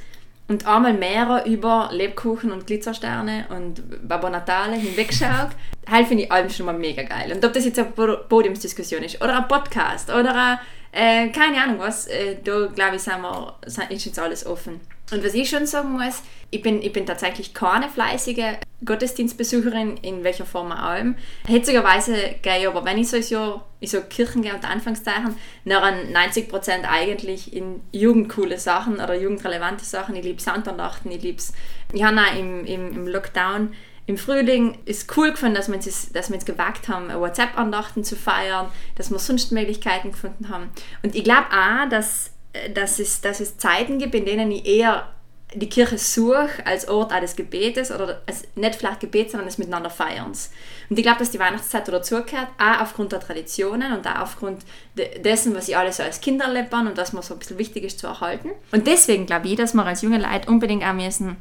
und 0.49 0.67
einmal 0.67 0.95
mehr 0.95 1.45
über 1.45 1.91
Lebkuchen 1.93 2.51
und 2.51 2.67
Glitzersterne 2.67 3.45
und 3.51 4.09
Baba 4.09 4.31
Natale 4.31 4.77
hinwegschaue, 4.77 5.51
halt 5.91 6.07
finde 6.09 6.25
ich 6.25 6.33
allem 6.33 6.49
schon 6.49 6.65
mal 6.65 6.79
mega 6.79 7.03
geil. 7.03 7.31
Und 7.33 7.45
ob 7.45 7.53
das 7.53 7.67
jetzt 7.67 7.79
eine 7.79 7.91
Podiumsdiskussion 7.91 9.03
ist 9.03 9.23
oder 9.23 9.37
ein 9.37 9.49
Podcast 9.49 10.09
oder 10.09 10.35
ein, 10.35 10.59
äh, 10.93 11.29
keine 11.29 11.63
Ahnung 11.63 11.79
was, 11.79 12.07
äh, 12.07 12.37
da 12.43 12.69
glaube 12.69 12.97
ich, 12.97 13.03
sind 13.03 13.21
wir, 13.21 13.55
ist 13.91 14.07
jetzt 14.07 14.19
alles 14.19 14.47
offen. 14.47 14.81
Und 15.11 15.25
was 15.25 15.35
ich 15.35 15.49
schon 15.49 15.67
sagen 15.67 15.93
muss, 15.93 16.23
ich 16.51 16.63
bin, 16.63 16.83
ich 16.83 16.93
bin 16.93 17.07
tatsächlich 17.07 17.55
keine 17.55 17.89
fleißige 17.89 18.57
Gottesdienstbesucherin, 18.85 19.97
in 19.99 20.23
welcher 20.25 20.45
Form 20.45 20.71
auch 20.73 20.79
allem. 20.79 21.17
Hitzigerweise 21.47 22.15
gehe 22.43 22.61
ich 22.61 22.69
aber, 22.69 22.85
wenn 22.85 22.99
ich 22.99 23.09
so 23.09 23.17
ins 23.17 23.31
Jahr 23.31 23.65
in 23.81 23.89
so 23.89 24.01
Kirchen 24.03 24.43
gehe, 24.43 24.55
unter 24.55 24.69
Anfangszeichen, 24.69 25.37
nachher 25.65 26.05
90% 26.13 26.85
eigentlich 26.85 27.53
in 27.53 27.81
jugendcoole 27.93 28.59
Sachen 28.59 28.95
oder 28.95 29.15
jugendrelevante 29.15 29.85
Sachen. 29.85 30.17
Ich 30.17 30.25
liebe 30.25 30.41
Soundandachten, 30.41 31.11
ich 31.11 31.23
liebe 31.23 31.39
es. 31.39 31.53
Ich 31.93 32.03
habe 32.03 32.19
auch 32.19 32.39
im, 32.39 32.65
im, 32.67 32.93
im 32.93 33.07
Lockdown 33.07 33.73
im 34.09 34.17
Frühling 34.17 34.79
ist 34.87 35.15
cool 35.19 35.33
gefunden, 35.33 35.55
dass 35.55 35.69
wir, 35.69 35.75
uns, 35.75 36.13
dass 36.13 36.31
wir 36.31 36.37
uns 36.37 36.47
gewagt 36.47 36.89
haben, 36.89 37.13
WhatsApp-Andachten 37.13 38.05
zu 38.05 38.17
feiern, 38.17 38.69
dass 38.95 39.11
wir 39.11 39.19
sonst 39.19 39.53
Möglichkeiten 39.53 40.13
gefunden 40.13 40.49
haben. 40.49 40.71
Und 41.03 41.15
ich 41.15 41.25
glaube 41.25 41.49
auch, 41.53 41.87
dass 41.91 42.31
dass 42.75 42.99
es, 42.99 43.21
dass 43.21 43.41
es 43.41 43.59
Zeiten 43.59 43.99
gibt, 43.99 44.15
in 44.15 44.25
denen 44.25 44.51
ich 44.51 44.67
eher 44.67 45.09
die 45.55 45.69
Kirche 45.69 45.97
suche 45.97 46.67
als 46.67 46.89
Ort 46.89 47.11
des 47.23 47.35
Gebetes 47.35 47.91
oder 47.91 48.21
als 48.27 48.45
nicht 48.55 48.75
vielleicht 48.75 49.01
Gebet, 49.01 49.31
sondern 49.31 49.47
des 49.47 49.57
Miteinander 49.57 49.89
Feierns. 49.89 50.51
Und 50.91 50.99
ich 50.99 51.03
glaube, 51.03 51.21
dass 51.21 51.31
die 51.31 51.39
Weihnachtszeit 51.39 51.89
dazugehört, 51.89 52.49
auch 52.59 52.83
aufgrund 52.83 53.13
der 53.13 53.21
Traditionen 53.21 53.93
und 53.93 54.07
auch 54.07 54.21
aufgrund 54.21 54.63
de 54.97 55.21
dessen, 55.23 55.55
was 55.55 55.69
ich 55.69 55.77
alles 55.77 55.97
so 55.97 56.03
als 56.03 56.21
Kinder 56.21 56.47
erlebt 56.47 56.73
und 56.75 56.97
was 56.97 57.15
mir 57.15 57.23
so 57.23 57.35
ein 57.35 57.39
bisschen 57.39 57.59
wichtig 57.59 57.85
ist 57.85 57.99
zu 57.99 58.07
erhalten. 58.07 58.51
Und 58.73 58.87
deswegen 58.87 59.25
glaube 59.25 59.49
ich, 59.49 59.57
dass 59.57 59.73
wir 59.73 59.87
als 59.87 60.03
junge 60.03 60.19
Leute 60.19 60.51
unbedingt 60.51 60.85
auch 60.85 60.93
müssen 60.93 61.37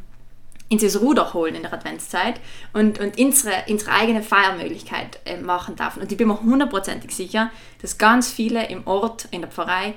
ins 0.69 0.99
Ruder 0.99 1.33
holen 1.33 1.55
in 1.55 1.61
der 1.61 1.73
Adventszeit 1.73 2.41
und, 2.73 2.99
und 2.99 3.17
unsere, 3.17 3.53
unsere 3.69 3.91
eigene 3.91 4.21
Feiermöglichkeit 4.21 5.19
äh, 5.25 5.37
machen 5.37 5.75
dürfen. 5.75 6.01
Und 6.01 6.11
ich 6.11 6.17
bin 6.17 6.27
mir 6.27 6.41
hundertprozentig 6.41 7.15
sicher, 7.15 7.51
dass 7.81 7.97
ganz 7.97 8.31
viele 8.31 8.67
im 8.67 8.85
Ort, 8.85 9.27
in 9.31 9.41
der 9.41 9.49
Pfarrei, 9.49 9.93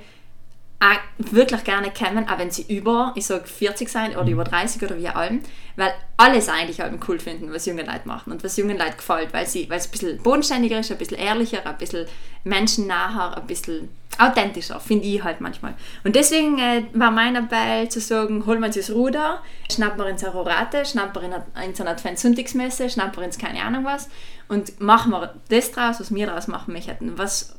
auch 0.81 0.97
wirklich 1.19 1.63
gerne 1.65 1.93
kommen, 1.93 2.27
auch 2.29 2.39
wenn 2.39 2.51
sie 2.51 2.65
über, 2.75 3.13
ich 3.15 3.27
sag 3.27 3.47
40 3.47 3.89
sein 3.89 4.17
oder 4.17 4.29
über 4.29 4.45
30 4.45 4.83
oder 4.83 4.97
wie 4.97 5.09
allem, 5.09 5.43
weil 5.77 5.93
alles 6.17 6.49
eigentlich 6.49 6.81
halt 6.81 6.95
cool 7.07 7.19
finden, 7.19 7.53
was 7.53 7.67
junge 7.67 7.83
Leute 7.83 8.09
machen 8.09 8.33
und 8.33 8.43
was 8.43 8.57
jungen 8.57 8.79
Leuten 8.79 8.97
gefällt, 8.97 9.33
weil, 9.35 9.47
sie, 9.47 9.69
weil 9.69 9.77
es 9.77 9.89
ein 9.89 9.91
bisschen 9.91 10.23
bodenständiger 10.23 10.81
ist, 10.81 10.91
ein 10.91 10.97
bisschen 10.97 11.19
ehrlicher, 11.19 11.67
ein 11.67 11.77
bisschen 11.77 12.07
menschennaher, 12.45 13.37
ein 13.37 13.47
bisschen 13.47 13.91
authentischer, 14.19 14.81
finde 14.81 15.07
ich 15.07 15.23
halt 15.23 15.43
manchmal. 15.43 15.75
Und 16.03 16.17
deswegen 16.17 16.59
äh, 16.59 16.85
war 16.95 17.11
mein 17.11 17.37
Appell 17.37 17.91
zu 17.91 18.01
sagen, 18.01 18.47
holen 18.47 18.61
wir 18.61 18.67
uns 18.67 18.77
das 18.77 18.91
Ruder, 18.91 19.43
schnappen 19.71 19.99
wir 19.99 20.09
ins 20.09 20.25
Arorate, 20.25 20.87
schnappen 20.87 21.23
wir 21.23 21.45
in 21.63 21.75
so 21.75 21.83
eine 21.83 21.91
Adventssonntagsmesse, 21.91 22.89
schnappen 22.89 23.19
wir 23.19 23.25
ins 23.25 23.39
keine 23.39 23.63
Ahnung 23.63 23.85
was 23.85 24.09
und 24.49 24.81
machen 24.81 25.13
wir 25.13 25.35
das 25.51 25.73
draus, 25.73 26.01
was 26.01 26.15
wir 26.15 26.27
daraus 26.27 26.49
machen 26.49 26.73
möchten, 26.73 27.19
was, 27.19 27.55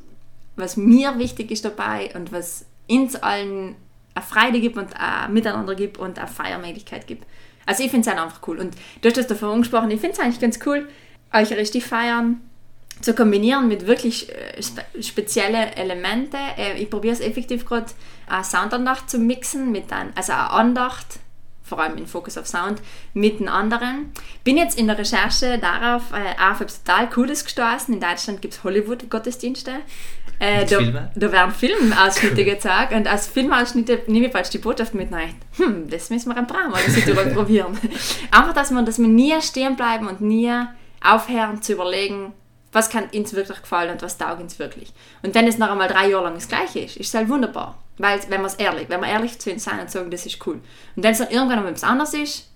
was 0.56 0.76
mir 0.76 1.18
wichtig 1.18 1.52
ist 1.52 1.64
dabei 1.64 2.10
und 2.14 2.32
was 2.32 2.66
uns 2.88 3.16
allen 3.16 3.76
eine 4.14 4.24
Freude 4.24 4.60
gibt 4.60 4.76
und 4.76 4.94
ein 4.98 5.32
Miteinander 5.32 5.74
gibt 5.74 5.98
und 5.98 6.18
eine 6.18 6.28
Feiermöglichkeit 6.28 7.06
gibt. 7.06 7.26
Also 7.64 7.82
ich 7.82 7.90
finde 7.90 8.08
es 8.08 8.16
einfach 8.16 8.46
cool. 8.46 8.58
Und 8.58 8.74
du 9.00 9.08
hast 9.08 9.16
das 9.16 9.26
davon 9.26 9.50
angesprochen, 9.50 9.90
ich 9.90 10.00
finde 10.00 10.16
es 10.16 10.20
eigentlich 10.20 10.40
ganz 10.40 10.58
cool, 10.66 10.88
euch 11.32 11.82
feiern 11.82 12.40
zu 13.00 13.14
kombinieren 13.14 13.68
mit 13.68 13.86
wirklich 13.86 14.30
äh, 14.30 14.62
spe 14.62 14.84
speziellen 15.02 15.72
Elementen. 15.72 16.36
Äh, 16.56 16.78
ich 16.78 16.90
probiere 16.90 17.14
es 17.14 17.20
effektiv 17.20 17.64
gerade, 17.64 17.86
eine 18.28 18.44
Soundandacht 18.44 19.10
zu 19.10 19.18
mixen, 19.18 19.72
mit 19.72 19.92
ein, 19.92 20.12
also 20.14 20.32
eine 20.32 20.50
Andacht, 20.50 21.18
vor 21.72 21.80
allem 21.82 21.96
in 21.96 22.06
Focus 22.06 22.36
auf 22.36 22.46
Sound, 22.46 22.82
mit 23.14 23.40
einem 23.40 23.48
anderen. 23.48 24.12
Bin 24.44 24.58
jetzt 24.58 24.78
in 24.78 24.88
der 24.88 24.98
Recherche 24.98 25.58
darauf 25.58 26.02
äh, 26.12 26.38
auf 26.38 26.60
etwas 26.60 26.84
total 26.84 27.08
Cooles 27.08 27.44
gestoßen. 27.44 27.94
In 27.94 28.00
Deutschland 28.00 28.42
gibt 28.42 28.52
es 28.52 28.62
Hollywood-Gottesdienste. 28.62 29.70
Äh, 30.38 30.66
da, 30.66 31.08
da, 31.14 31.32
werden 31.32 31.52
Filmausschnitte 31.52 32.40
cool. 32.40 32.44
gezeigt 32.44 32.92
und 32.92 33.06
als 33.06 33.28
Filmausschnitte 33.28 34.02
nehme 34.08 34.26
ich 34.26 34.32
falsch 34.32 34.50
die 34.50 34.58
Botschaft 34.58 34.92
mit 34.92 35.10
rein. 35.12 35.34
Hm, 35.56 35.88
das 35.88 36.10
müssen 36.10 36.28
wir 36.28 36.36
ein 36.36 36.46
paar 36.46 36.68
Mal 36.68 36.82
probieren. 37.34 37.78
Einfach, 38.30 38.52
dass 38.52 38.70
wir, 38.70 38.82
dass 38.82 38.98
wir 38.98 39.08
nie 39.08 39.40
stehen 39.40 39.76
bleiben 39.76 40.08
und 40.08 40.20
nie 40.20 40.52
aufhören 41.02 41.62
zu 41.62 41.72
überlegen, 41.72 42.34
was 42.72 42.90
kann 42.90 43.04
uns 43.14 43.32
wirklich 43.32 43.62
gefallen 43.62 43.92
und 43.92 44.02
was 44.02 44.18
taugt 44.18 44.42
uns 44.42 44.58
wirklich. 44.58 44.92
Und 45.22 45.34
wenn 45.34 45.46
es 45.46 45.58
noch 45.58 45.70
einmal 45.70 45.88
drei 45.88 46.10
Jahre 46.10 46.24
lang 46.24 46.34
das 46.34 46.48
Gleiche 46.48 46.80
ist, 46.80 46.96
ist 46.96 47.08
es 47.08 47.14
halt 47.14 47.28
wunderbar. 47.28 47.81
Weil, 47.98 48.20
wenn 48.28 48.40
wir 48.40 48.46
es 48.46 48.54
ehrlich, 48.54 48.88
wenn 48.88 49.00
wir 49.00 49.08
ehrlich 49.08 49.38
zu 49.38 49.50
uns 49.50 49.64
sein 49.64 49.80
und 49.80 49.90
sagen, 49.90 50.10
das 50.10 50.26
ist 50.26 50.44
cool. 50.46 50.60
Und 50.96 51.02
wenn 51.02 51.12
es 51.12 51.18
dann 51.18 51.30
irgendwann 51.30 51.60
noch 51.60 51.66
etwas 51.66 51.84
anderes 51.84 52.14
ist, 52.14 52.48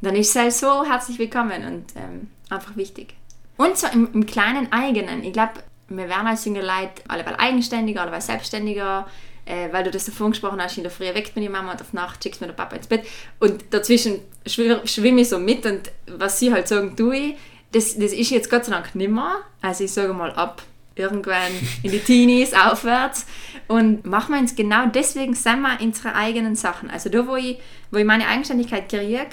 dann 0.00 0.14
ist 0.14 0.30
es 0.30 0.36
halt 0.36 0.52
so 0.52 0.84
herzlich 0.84 1.18
willkommen 1.18 1.64
und 1.64 1.84
ähm, 1.96 2.30
einfach 2.50 2.76
wichtig. 2.76 3.14
Und 3.56 3.76
so 3.76 3.86
im, 3.88 4.08
im 4.12 4.26
kleinen 4.26 4.72
eigenen. 4.72 5.24
Ich 5.24 5.32
glaube, 5.32 5.54
wir 5.88 6.08
werden 6.08 6.26
als 6.26 6.44
junge 6.44 6.60
Leute 6.60 7.02
alleweil 7.08 7.36
eigenständiger, 7.36 8.02
alleweil 8.02 8.20
selbstständiger, 8.20 9.06
äh, 9.44 9.72
weil 9.72 9.84
du 9.84 9.90
das 9.90 10.06
davon 10.06 10.30
gesprochen 10.30 10.60
hast, 10.62 10.76
in 10.76 10.82
der 10.82 10.92
Früh 10.92 11.04
weckt 11.04 11.36
mir 11.36 11.42
die 11.42 11.48
Mama 11.48 11.72
und 11.72 11.80
auf 11.80 11.92
Nacht 11.92 12.22
schickst 12.22 12.40
mir 12.40 12.46
der 12.46 12.54
Papa 12.54 12.76
ins 12.76 12.86
Bett 12.86 13.04
und 13.40 13.62
dazwischen 13.70 14.20
schwimme 14.46 15.20
ich 15.20 15.28
so 15.28 15.38
mit 15.38 15.66
und 15.66 15.92
was 16.06 16.38
sie 16.38 16.52
halt 16.52 16.68
sagen, 16.68 16.96
tue 16.96 17.16
ich, 17.16 17.34
das, 17.72 17.96
das 17.98 18.12
ist 18.12 18.30
jetzt 18.30 18.50
Gott 18.50 18.64
sei 18.64 18.72
Dank 18.72 18.94
nimmer, 18.94 19.36
also 19.60 19.84
ich 19.84 19.92
sage 19.92 20.14
mal 20.14 20.32
ab 20.32 20.62
irgendwann 20.96 21.52
in 21.82 21.90
die 21.90 21.98
Teenies 21.98 22.52
aufwärts 22.54 23.26
und 23.68 24.04
machen 24.06 24.34
wir 24.34 24.40
uns 24.40 24.54
genau 24.54 24.86
deswegen 24.86 25.34
wir 25.34 25.78
unsere 25.80 26.14
eigenen 26.14 26.56
Sachen. 26.56 26.90
Also 26.90 27.08
da, 27.08 27.26
wo 27.26 27.36
ich, 27.36 27.58
wo 27.90 27.98
ich 27.98 28.04
meine 28.04 28.26
Eigenständigkeit 28.26 28.88
kriege, 28.88 29.26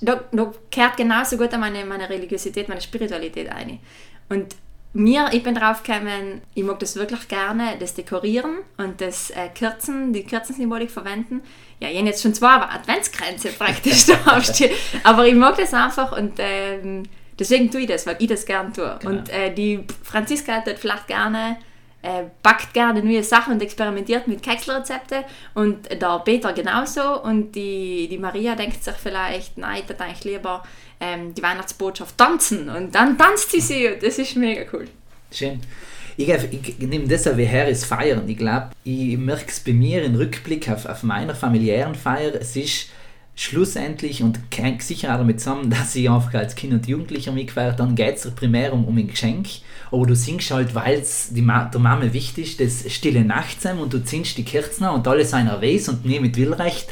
da, 0.00 0.24
da 0.32 0.52
kehrt 0.70 0.96
genauso 0.96 1.36
gut 1.36 1.52
meine, 1.52 1.84
meine 1.84 2.08
Religiosität, 2.08 2.68
meine 2.68 2.80
Spiritualität 2.80 3.50
ein. 3.50 3.78
Und 4.28 4.56
mir, 4.92 5.28
ich 5.32 5.42
bin 5.42 5.54
drauf 5.54 5.82
gekommen, 5.82 6.40
ich 6.54 6.64
mag 6.64 6.78
das 6.78 6.96
wirklich 6.96 7.28
gerne, 7.28 7.76
das 7.78 7.94
Dekorieren 7.94 8.58
und 8.78 9.00
das 9.00 9.30
äh, 9.30 9.48
Kürzen, 9.56 10.12
die 10.12 10.24
Kürzensymbolik 10.24 10.90
verwenden. 10.90 11.42
Ja, 11.80 11.88
ich 11.88 11.96
habe 11.98 12.08
jetzt 12.08 12.22
schon 12.22 12.34
zwei 12.34 12.54
Adventskränze 12.54 13.48
praktisch 13.58 14.06
da 14.06 14.36
aufstehen, 14.36 14.74
aber 15.04 15.26
ich 15.26 15.34
mag 15.34 15.56
das 15.56 15.74
einfach 15.74 16.16
und 16.16 16.34
ähm, 16.38 17.04
deswegen 17.38 17.70
tue 17.70 17.82
ich 17.82 17.86
das, 17.86 18.06
weil 18.06 18.16
ich 18.18 18.28
das 18.28 18.44
gerne 18.44 18.72
tue. 18.72 18.96
Genau. 19.00 19.10
Und 19.10 19.28
äh, 19.30 19.52
die 19.52 19.84
Franziska 20.02 20.52
hat 20.52 20.78
vielleicht 20.78 21.06
gerne 21.06 21.56
äh, 22.02 22.24
backt 22.42 22.72
gerne 22.74 23.02
neue 23.02 23.24
Sachen 23.24 23.54
und 23.54 23.62
experimentiert 23.62 24.28
mit 24.28 24.42
Kekselrezepte 24.42 25.24
und 25.54 25.90
der 25.90 26.22
Peter 26.24 26.52
genauso 26.52 27.22
und 27.22 27.52
die, 27.52 28.06
die 28.08 28.18
Maria 28.18 28.54
denkt 28.54 28.84
sich 28.84 28.94
vielleicht, 28.94 29.58
nein, 29.58 29.82
ich 29.82 29.88
würde 29.88 30.04
eigentlich 30.04 30.24
lieber 30.24 30.62
ähm, 31.00 31.34
die 31.34 31.42
Weihnachtsbotschaft 31.42 32.16
tanzen 32.16 32.68
und 32.68 32.94
dann 32.94 33.18
tanzt 33.18 33.50
sie 33.50 33.60
sie 33.60 33.88
und 33.88 34.02
das 34.02 34.18
ist 34.18 34.36
mega 34.36 34.62
cool. 34.72 34.86
Schön. 35.32 35.60
Ich, 36.16 36.28
ich, 36.28 36.78
nehme 36.80 37.06
das 37.06 37.36
wie 37.36 37.44
her, 37.44 37.68
ist 37.68 37.84
Feiern. 37.84 38.28
Ich 38.28 38.36
glaube, 38.36 38.70
ich 38.82 39.16
merke 39.16 39.44
es 39.48 39.60
bei 39.60 39.72
mir 39.72 40.02
im 40.02 40.16
Rückblick 40.16 40.68
auf, 40.68 40.86
auf 40.86 41.04
meiner 41.04 41.34
familiären 41.34 41.94
Feier, 41.94 42.34
es 42.34 42.56
ist 42.56 42.88
schlussendlich, 43.38 44.22
und 44.22 44.40
hängt 44.54 44.82
sicher 44.82 45.14
auch 45.14 45.18
damit 45.18 45.40
zusammen, 45.40 45.70
dass 45.78 45.94
ich 45.94 46.10
einfach 46.10 46.34
als 46.34 46.56
Kind 46.56 46.72
und 46.72 46.88
Jugendlicher 46.88 47.32
mitgefeiert 47.32 47.78
dann 47.78 47.94
geht 47.94 48.16
es 48.16 48.30
primär 48.32 48.72
um, 48.72 48.84
um 48.84 48.98
ein 48.98 49.06
Geschenk, 49.06 49.46
aber 49.90 50.06
du 50.06 50.16
singst 50.16 50.50
halt, 50.50 50.74
weil 50.74 50.98
es 50.98 51.30
der 51.32 51.42
Mama 51.42 52.12
wichtig 52.12 52.60
ist, 52.60 52.60
das 52.60 52.92
stille 52.92 53.24
Nachtsheim 53.24 53.78
und 53.78 53.92
du 53.92 54.04
ziehst 54.04 54.36
die 54.36 54.44
Kerzen 54.44 54.88
und 54.88 55.06
alles 55.06 55.32
einer 55.32 55.62
weiß 55.62 55.88
und 55.88 56.04
nie 56.04 56.18
mit 56.18 56.36
Willrecht, 56.36 56.88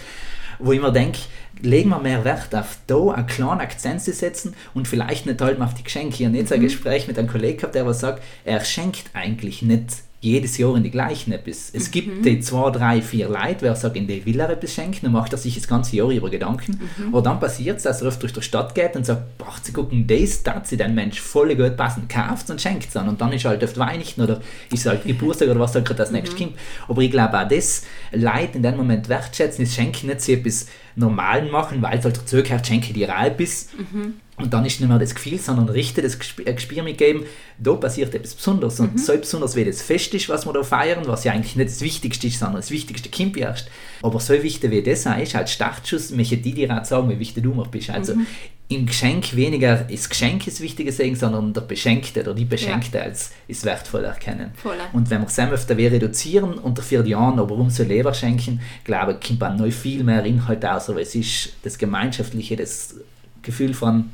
wo 0.61 0.73
ich 0.73 0.81
mir 0.81 0.93
denke, 0.93 1.19
legen 1.63 1.91
wir 1.91 1.99
mehr 1.99 2.25
Wert 2.25 2.55
auf 2.55 2.79
da 2.87 3.11
einen 3.11 3.27
kleinen 3.27 3.61
Akzent 3.61 4.03
zu 4.03 4.13
setzen 4.13 4.55
und 4.73 4.87
vielleicht 4.87 5.27
nicht 5.27 5.41
halt 5.41 5.59
mal 5.59 5.65
auf 5.65 5.75
die 5.75 5.83
Geschenke. 5.83 6.17
Ich 6.21 6.27
habe 6.27 6.37
jetzt 6.37 6.53
ein 6.53 6.61
mhm. 6.61 6.65
Gespräch 6.65 7.09
mit 7.09 7.19
einem 7.19 7.29
Kollegen 7.29 7.59
gehabt, 7.59 7.75
der 7.75 7.87
was 7.87 8.01
sagt, 8.01 8.23
er 8.45 8.65
schenkt 8.65 9.11
eigentlich 9.15 9.63
nicht 9.63 9.89
jedes 10.27 10.59
Jahr 10.59 10.77
in 10.77 10.83
die 10.83 10.91
gleichen 10.91 11.33
etwas. 11.33 11.71
Es 11.73 11.89
mhm. 11.89 11.91
gibt 11.93 12.25
die 12.27 12.41
zwei, 12.41 12.71
drei, 12.71 13.01
vier 13.01 13.29
Leute, 13.29 13.59
wer 13.61 13.77
sagt, 13.77 13.97
in 13.97 14.07
die 14.07 14.25
will 14.27 14.41
er 14.41 14.51
etwas 14.51 14.75
schenken, 14.75 15.01
dann 15.03 15.13
macht 15.13 15.33
er 15.33 15.39
sich 15.39 15.55
das 15.55 15.69
ganze 15.69 15.97
Jahr 15.97 16.11
über 16.11 16.29
Gedanken. 16.29 16.81
Mhm. 16.97 17.09
Aber 17.09 17.23
dann 17.23 17.39
passiert 17.39 17.79
es, 17.79 17.85
dass 17.85 18.03
er 18.03 18.09
oft 18.09 18.21
durch 18.23 18.33
die 18.33 18.43
Stadt 18.43 18.75
geht 18.75 18.97
und 18.97 19.07
sagt, 19.07 19.39
boah, 19.39 19.55
sie 19.63 19.73
gucken, 19.73 20.07
das 20.07 20.43
darf 20.43 20.67
sich 20.67 20.79
den 20.79 20.95
Mensch 20.95 21.21
voll 21.21 21.55
gut 21.55 21.77
passen, 21.77 22.09
kauft 22.09 22.51
und 22.51 22.61
schenkt 22.61 22.89
es 22.89 22.93
dann. 22.93 23.09
Und 23.09 23.21
dann 23.21 23.33
ist 23.33 23.45
halt 23.45 23.63
oft 23.63 23.79
Weihnachten 23.79 24.21
oder 24.21 24.41
ist 24.73 24.87
halt 24.87 25.05
Geburtstag 25.07 25.49
oder 25.49 25.61
was 25.61 25.75
halt 25.75 25.87
gerade 25.87 25.99
das 25.99 26.11
nächste 26.11 26.35
mhm. 26.35 26.41
kommt. 26.41 26.55
Aber 26.89 27.03
ich 27.03 27.11
glaube 27.11 27.39
auch 27.39 27.49
das, 27.49 27.85
Leute 28.13 28.57
in 28.57 28.63
dem 28.63 28.77
Moment 28.77 29.09
wertschätzen, 29.09 29.65
ist 29.65 29.75
Schenken 29.75 30.09
nicht 30.09 30.21
so 30.21 30.33
etwas 30.33 30.67
Normalen 30.97 31.51
machen, 31.51 31.83
weil 31.83 31.99
es 31.99 32.05
halt 32.05 32.17
dazugehört, 32.17 32.67
schenke 32.67 32.93
dir 32.93 33.09
etwas. 33.09 33.69
Mhm 33.79 34.15
Und 34.39 34.53
dann 34.53 34.67
ist 34.67 34.81
nicht 34.81 34.89
mehr 34.89 34.99
das 34.99 35.15
Gefühl, 35.15 35.39
sondern 35.39 35.69
richtig 35.71 36.05
das 36.05 36.19
Gespür 36.19 36.83
mitgeben, 36.83 37.23
da 37.59 37.73
passiert 37.73 38.15
etwas 38.15 38.35
Besonderes. 38.35 38.79
Und 38.81 38.95
mhm. 38.95 38.99
so 38.99 39.17
besonders 39.17 39.57
wie 39.57 39.65
das 39.65 39.81
Fest 39.81 40.13
ist, 40.13 40.29
was 40.29 40.45
wir 40.45 40.53
da 40.53 40.63
feiern, 40.63 41.07
was 41.07 41.25
ja 41.25 41.33
eigentlich 41.33 41.57
nicht 41.57 41.71
das 41.71 41.81
Wichtigste 41.81 42.27
ist, 42.27 42.39
sondern 42.39 42.57
das 42.57 42.71
Wichtigste 42.71 43.09
kommt 43.09 43.39
erst. 43.39 43.71
Aber 44.03 44.21
so 44.21 44.35
wichtig 44.35 44.71
wie 44.71 44.83
das 44.83 45.07
ist, 45.07 45.35
halt 45.35 45.49
Startschuss, 45.49 46.11
möchte 46.11 46.37
die 46.37 46.53
dir 46.53 46.71
auch 46.79 46.85
sagen, 46.85 47.09
wie 47.09 47.19
wichtig 47.19 47.45
du 47.45 47.55
noch 47.55 47.69
bist. 47.69 47.89
Also 47.89 48.15
mhm. 48.15 48.27
im 48.69 48.85
Geschenk 48.85 49.35
weniger 49.35 49.87
das 49.91 50.07
Geschenk 50.07 50.47
ist 50.47 50.61
wichtiger 50.61 50.93
sehen, 50.93 51.17
sondern 51.17 51.55
der 51.55 51.63
Beschenkte 51.63 52.21
oder 52.21 52.35
die 52.35 52.45
Beschenkte 52.45 52.99
ja. 52.99 53.05
als 53.05 53.31
ist 53.49 53.65
wertvoll 53.65 54.05
erkennen. 54.05 54.51
Voll. 54.57 54.77
Und 54.93 55.09
wenn 55.09 55.23
wir 55.23 55.29
es 55.29 55.39
auf 55.39 55.65
der 55.65 55.79
reduzieren 55.79 56.59
unter 56.59 56.83
vier 56.83 57.07
Jahren, 57.07 57.39
aber 57.39 57.49
warum 57.49 57.71
so 57.71 57.85
Leber 57.85 58.13
schenken, 58.13 58.61
glaube 58.85 59.17
ich, 59.19 59.27
kommt 59.27 59.41
man 59.41 59.57
noch 59.57 59.73
viel 59.73 60.05
mehr 60.05 60.27
Inhalt 60.27 60.63
aus, 60.67 60.91
aber 60.91 61.01
es 61.01 61.15
ist 61.15 61.55
das 61.63 61.79
Gemeinschaftliche, 61.79 62.55
das 62.57 62.97
Gefühl 63.41 63.73
von 63.73 64.11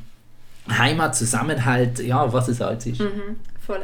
Heimat, 0.68 1.16
Zusammenhalt, 1.16 1.98
ja, 2.00 2.32
was 2.32 2.48
es 2.48 2.60
halt 2.60 2.86
ist. 2.86 3.00
Mhm, 3.00 3.36
voll. 3.64 3.82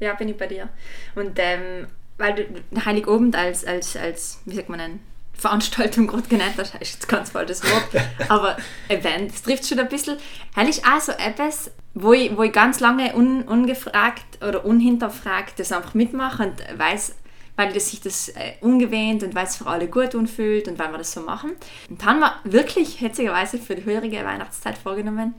Ja, 0.00 0.14
bin 0.14 0.28
ich 0.28 0.36
bei 0.36 0.46
dir. 0.46 0.68
Und 1.14 1.38
ähm, 1.38 1.86
weil 2.18 2.34
du 2.34 2.84
Heiligabend 2.84 3.36
als, 3.36 3.64
als, 3.64 3.96
als, 3.96 4.40
wie 4.44 4.54
sagt 4.54 4.68
man 4.68 4.78
denn, 4.78 5.00
Veranstaltung 5.34 6.06
gerade 6.08 6.28
genannt 6.28 6.54
hast, 6.56 6.74
ist 6.76 6.94
jetzt 6.94 7.08
ganz 7.08 7.30
falsches 7.30 7.62
Wort, 7.62 8.02
aber 8.28 8.56
Event, 8.88 9.32
das 9.32 9.42
trifft 9.42 9.66
schon 9.66 9.78
ein 9.78 9.88
bisschen. 9.88 10.16
Hell 10.54 10.68
ist 10.68 10.84
auch 10.86 11.00
so 11.00 11.12
etwas, 11.12 11.70
wo 11.94 12.12
ich, 12.12 12.36
wo 12.36 12.42
ich 12.42 12.52
ganz 12.52 12.80
lange 12.80 13.14
un, 13.14 13.42
ungefragt 13.42 14.42
oder 14.46 14.64
unhinterfragt 14.64 15.58
das 15.58 15.72
einfach 15.72 15.94
mitmache 15.94 16.42
und 16.42 16.78
weiß, 16.78 17.14
weil 17.56 17.72
das 17.72 17.90
sich 17.90 18.00
das 18.00 18.28
äh, 18.30 18.52
ungewöhnt 18.60 19.22
und 19.22 19.34
weil 19.34 19.46
es 19.46 19.56
für 19.56 19.66
alle 19.66 19.88
gut 19.88 20.14
anfühlt 20.14 20.68
und 20.68 20.78
weil 20.78 20.90
wir 20.90 20.98
das 20.98 21.12
so 21.12 21.20
machen. 21.20 21.52
Und 21.88 22.02
dann 22.02 22.08
haben 22.08 22.20
wir 22.20 22.52
wirklich 22.52 23.00
hetzigerweise 23.00 23.58
für 23.58 23.74
die 23.74 23.84
höhere 23.84 24.10
Weihnachtszeit 24.10 24.76
vorgenommen, 24.76 25.34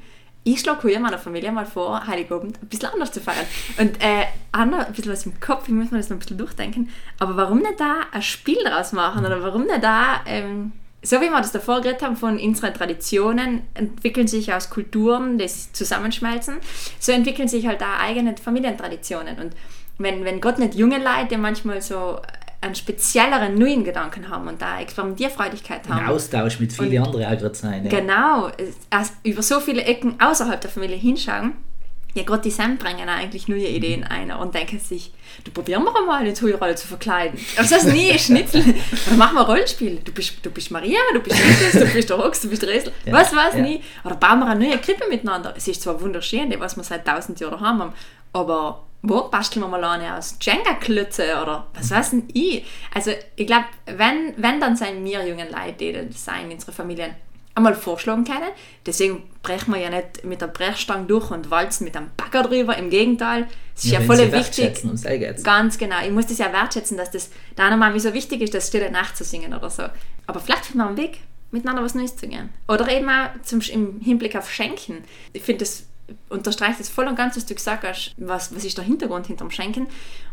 ich 0.54 0.62
schlage 0.62 0.88
hier 0.88 1.00
meiner 1.00 1.18
Familie 1.18 1.52
mal 1.52 1.66
vor, 1.66 2.08
Heiligabend 2.08 2.62
ein 2.62 2.68
bisschen 2.68 2.90
anders 2.90 3.12
zu 3.12 3.20
feiern. 3.20 3.46
Und 3.78 4.02
äh, 4.02 4.26
ein 4.54 4.72
bisschen 4.94 5.12
was 5.12 5.26
im 5.26 5.40
Kopf, 5.40 5.68
ich 5.68 5.74
muss 5.74 5.92
mir 5.92 5.98
das 5.98 6.10
noch 6.10 6.16
ein 6.16 6.20
bisschen 6.20 6.38
durchdenken. 6.38 6.90
Aber 7.20 7.36
warum 7.36 7.60
nicht 7.60 7.80
da 7.80 8.02
ein 8.12 8.22
Spiel 8.22 8.64
draus 8.64 8.94
machen? 8.94 9.26
Oder 9.26 9.44
warum 9.44 9.66
nicht 9.66 9.84
da, 9.84 10.22
ähm, 10.26 10.72
so 11.02 11.18
wie 11.18 11.30
wir 11.30 11.38
das 11.38 11.52
davor 11.52 11.82
geredet 11.82 12.02
haben, 12.02 12.16
von 12.16 12.40
unseren 12.40 12.74
Traditionen 12.74 13.64
entwickeln 13.74 14.28
sich 14.28 14.54
aus 14.54 14.70
Kulturen, 14.70 15.38
die 15.38 15.48
zusammenschmelzen, 15.48 16.56
so 17.00 17.12
entwickeln 17.12 17.48
sich 17.48 17.68
halt 17.68 17.82
da 17.82 18.00
eigene 18.00 18.36
Familientraditionen. 18.38 19.40
Und 19.40 19.54
wenn, 19.98 20.24
wenn 20.24 20.42
Gott 20.42 20.60
nicht 20.60 20.76
junge 20.76 20.98
Leute 20.98 21.38
manchmal 21.38 21.82
so 21.82 22.20
einen 22.62 22.76
spezielleren 22.76 23.56
neuen 23.56 23.84
Gedanken 23.84 24.30
haben 24.30 24.48
und 24.48 24.62
da 24.62 24.80
Experimentierfreudigkeit 24.80 25.88
haben. 25.88 26.06
Ein 26.06 26.10
Austausch 26.10 26.60
mit 26.60 26.74
vielen 26.74 27.04
anderen 27.04 27.26
auch 27.26 27.56
sein. 27.56 27.86
Ja. 27.86 28.00
Genau, 28.00 28.50
also 28.90 29.12
über 29.24 29.44
so 29.44 29.60
viele 29.60 29.84
Ecken 29.84 30.20
außerhalb 30.20 30.60
der 30.60 30.70
Familie 30.70 30.98
hinschauen. 30.98 31.54
Ja, 32.18 32.24
gerade 32.24 32.42
die 32.42 32.50
Sam 32.50 32.78
bringen 32.78 33.08
eigentlich 33.08 33.48
neue 33.48 33.68
Ideen 33.68 34.04
ein 34.04 34.32
und 34.32 34.56
denken 34.56 34.80
sich, 34.80 35.12
du 35.44 35.52
probieren 35.52 35.84
wir 35.84 35.92
mal 36.04 36.22
eine 36.22 36.34
Rolle 36.58 36.74
zu 36.74 36.88
verkleiden. 36.88 37.40
Aber 37.58 37.68
das 37.68 37.84
nie 37.84 38.18
Schnitzel. 38.18 38.64
Dann 39.08 39.20
machen 39.20 39.36
wir 39.36 39.44
Rollenspiel. 39.44 40.00
Du 40.04 40.12
bist, 40.12 40.34
du 40.42 40.50
bist 40.50 40.72
Maria, 40.72 40.98
du 41.14 41.20
bist 41.20 41.38
Jesus, 41.38 41.80
du 41.80 41.94
bist 41.94 42.10
der 42.10 42.18
Rox, 42.18 42.42
du 42.42 42.50
bist 42.50 42.64
der 42.64 42.74
Esel. 42.74 42.92
Ja. 43.06 43.14
Was 43.14 43.36
weiß 43.36 43.54
ja. 43.54 43.62
nie. 43.62 43.84
Oder 44.04 44.16
bauen 44.16 44.40
wir 44.40 44.48
eine 44.48 44.68
neue 44.68 44.80
Krippe 44.80 45.08
miteinander. 45.08 45.54
Es 45.56 45.68
ist 45.68 45.84
zwar 45.84 46.02
wunderschön, 46.02 46.52
was 46.58 46.76
wir 46.76 46.84
seit 46.84 47.06
tausend 47.06 47.40
Jahren 47.40 47.60
haben, 47.60 47.94
aber 48.34 48.87
wo 49.08 49.30
basteln 49.30 49.64
wir 49.64 49.68
mal 49.68 49.84
eine 49.84 50.18
aus 50.18 50.38
Jenga-Klötze 50.42 51.42
oder 51.42 51.68
was 51.74 51.92
weiß 51.92 52.12
denn 52.12 52.24
ich? 52.34 52.66
Also 52.94 53.12
ich 53.36 53.48
glaube, 53.48 53.66
wenn, 53.86 54.34
wenn 54.38 54.60
dann 54.60 54.76
sind 54.76 55.04
wir 55.04 55.26
jungen 55.26 55.48
Leute, 55.50 55.74
die 55.74 55.94
das 55.94 56.26
sein, 56.26 56.52
unsere 56.52 56.72
Familien 56.72 57.16
einmal 57.58 57.74
vorschlagen 57.74 58.24
können. 58.24 58.52
Deswegen 58.86 59.24
brechen 59.42 59.74
wir 59.74 59.82
ja 59.82 59.90
nicht 59.90 60.24
mit 60.24 60.42
der 60.42 60.48
Brechstange 60.48 61.08
durch 61.08 61.32
und 61.32 61.50
walzen 61.50 61.86
mit 61.86 61.98
einem 61.98 62.12
Bagger 62.16 62.44
drüber. 62.44 62.78
Im 62.78 62.90
Gegenteil, 62.90 63.48
es 63.76 63.86
ist 63.86 63.92
ja, 63.92 64.00
ja 64.00 64.06
voll 64.06 64.20
wichtig. 64.32 64.84
Ganz 65.44 65.78
genau. 65.78 65.96
Ich 66.06 66.12
muss 66.12 66.28
das 66.28 66.38
ja 66.38 66.54
wertschätzen, 66.54 66.98
dass 66.98 67.12
das 67.12 67.32
da 67.56 67.70
nochmal 67.70 67.94
wie 67.96 68.00
so 68.00 68.14
wichtig 68.14 68.42
ist, 68.42 68.54
das 68.54 68.68
Stille 68.68 68.92
Nacht 68.92 69.18
zu 69.18 69.24
singen 69.24 69.54
oder 69.54 69.70
so. 69.70 69.84
Aber 70.28 70.40
vielleicht 70.40 70.68
finden 70.68 70.80
wir 70.80 70.88
einen 70.88 70.98
Weg, 70.98 71.20
miteinander 71.52 71.84
was 71.84 71.96
Neues 71.96 72.16
zu 72.16 72.28
gehen. 72.28 72.50
Oder 72.68 72.90
eben 72.90 73.10
auch 73.10 73.30
zum, 73.42 73.60
im 73.62 74.00
Hinblick 74.02 74.36
auf 74.36 74.52
Schenken. 74.52 75.04
Ich 75.34 75.42
finde 75.42 75.66
das 75.66 75.84
unterstreicht 76.30 76.80
es 76.80 76.90
voll 76.90 77.08
und 77.08 77.16
ganz, 77.16 77.36
was 77.36 77.46
du 77.46 77.54
gesagt 77.54 77.84
hast, 77.86 78.14
was, 78.18 78.56
was 78.56 78.64
ist 78.64 78.78
der 78.78 78.86
Hintergrund 78.86 79.28
hinterm 79.28 79.52
Schenken. 79.52 79.88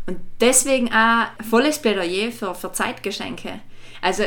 Und 0.05 0.19
deswegen 0.39 0.91
auch 0.93 1.27
volles 1.49 1.79
Plädoyer 1.79 2.31
für, 2.31 2.55
für 2.55 2.71
Zeitgeschenke. 2.71 3.59
Also 4.01 4.23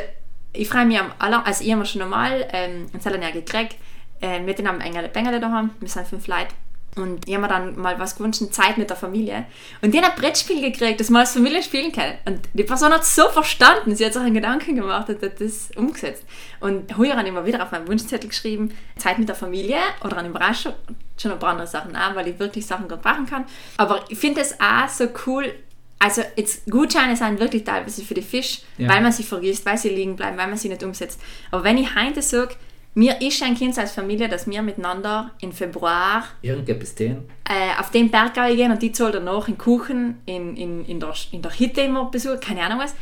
ich 0.53 0.69
freue 0.69 0.87
mich 0.87 0.99
am 0.99 1.13
aller, 1.19 1.47
also 1.47 1.65
ich 1.65 1.73
habe 1.73 1.87
schon 1.87 2.01
normal 2.01 2.49
ähm, 2.53 2.87
ein 2.93 3.01
Zellerner 3.01 3.33
gekriegt, 3.33 3.77
äh, 4.21 4.45
wir 4.45 4.69
haben 4.69 4.81
Engel 4.81 5.09
Bengele 5.09 5.41
daheim, 5.41 5.71
wir 5.81 5.89
sind 5.89 6.07
fünf 6.07 6.27
Leute. 6.27 6.55
Und 6.99 7.27
ich 7.27 7.35
habe 7.35 7.43
mir 7.43 7.49
dann 7.49 7.79
mal 7.79 7.99
was 7.99 8.17
gewünscht, 8.17 8.43
Zeit 8.51 8.79
mit 8.79 8.91
der 8.91 8.97
Familie. 8.97 9.47
Und 9.83 9.95
die 9.95 9.99
hat 10.01 10.13
ein 10.13 10.21
Brettspiel 10.21 10.61
gekriegt, 10.61 11.01
das 11.01 11.11
wir 11.11 11.19
als 11.19 11.33
Familie 11.33 11.63
spielen 11.63 11.93
können. 11.93 12.15
Und 12.27 12.41
die 12.53 12.65
Person 12.65 12.93
hat 12.93 13.05
so 13.05 13.29
verstanden, 13.29 13.95
sie 13.95 14.05
hat 14.05 14.13
sich 14.13 14.23
einen 14.23 14.35
Gedanken 14.35 14.77
gemacht 14.77 15.09
und 15.09 15.23
hat 15.23 15.41
das 15.41 15.71
umgesetzt. 15.77 16.25
Und 16.61 16.93
habe 16.93 17.07
ich 17.07 17.13
immer 17.13 17.47
wieder 17.47 17.63
auf 17.63 17.71
meinen 17.71 17.89
Wunschzettel 17.89 18.29
geschrieben, 18.29 18.75
Zeit 18.97 19.19
mit 19.19 19.29
der 19.29 19.37
Familie 19.37 19.79
oder 20.05 20.19
eine 20.19 20.29
Überraschung 20.29 20.75
schon 21.21 21.33
ein 21.33 21.39
paar 21.39 21.51
andere 21.51 21.67
Sachen 21.67 21.97
an, 21.97 22.15
weil 22.15 22.29
ich 22.29 22.39
wirklich 22.39 22.67
Sachen 22.67 22.89
gut 22.89 23.05
machen 23.05 23.27
kann. 23.27 23.45
Aber 23.77 24.05
ich 24.09 24.19
finde 24.19 24.41
es 24.41 24.61
auch 24.61 24.89
so 24.89 25.09
cool, 25.27 25.53
also 25.99 26.23
jetzt 26.37 26.71
Gutscheine 26.71 27.17
sind 27.17 27.41
wirklich 27.41 27.65
teilweise 27.65 28.03
für 28.03 28.15
die 28.15 28.23
Fisch, 28.23 28.61
ja. 28.77 28.89
weil 28.89 29.03
man 29.03 29.13
sie 29.13 29.25
vergisst, 29.25 29.67
weil 29.67 29.79
sie 29.79 29.89
liegen 29.89 30.17
bleiben, 30.17 30.37
weil 30.37 30.47
man 30.47 30.57
sie 30.57 30.69
nicht 30.69 30.83
umsetzt. 30.83 31.21
Aber 31.51 31.65
wenn 31.65 31.77
ich 31.77 31.95
heute 31.95 32.23
sage, 32.23 32.55
mir 32.99 33.21
ist 33.23 33.41
ein 33.45 33.55
Kind 33.55 33.79
als 33.79 33.93
Familie, 33.93 34.29
dass 34.29 34.49
wir 34.49 34.61
miteinander 34.61 35.31
im 35.41 35.53
Februar 35.53 36.25
irgendetwas 36.43 36.97
tun. 36.97 37.29
Äh, 37.49 37.79
auf 37.79 37.93
den 37.93 38.11
Berg 38.11 38.35
gehen 38.35 38.73
und 38.73 38.83
die 38.83 38.91
zahlt 38.91 39.15
danach 39.15 39.47
in 39.47 39.57
Kuchen 39.57 40.17
in, 40.27 40.57
in, 40.57 40.85
in, 40.85 40.99
der, 40.99 41.15
in 41.31 41.41
der 41.41 41.57
Hütte 41.57 41.83
immer 41.83 42.11
besucht, 42.11 42.41
keine 42.41 42.63
Ahnung 42.63 42.81
was. 42.81 42.97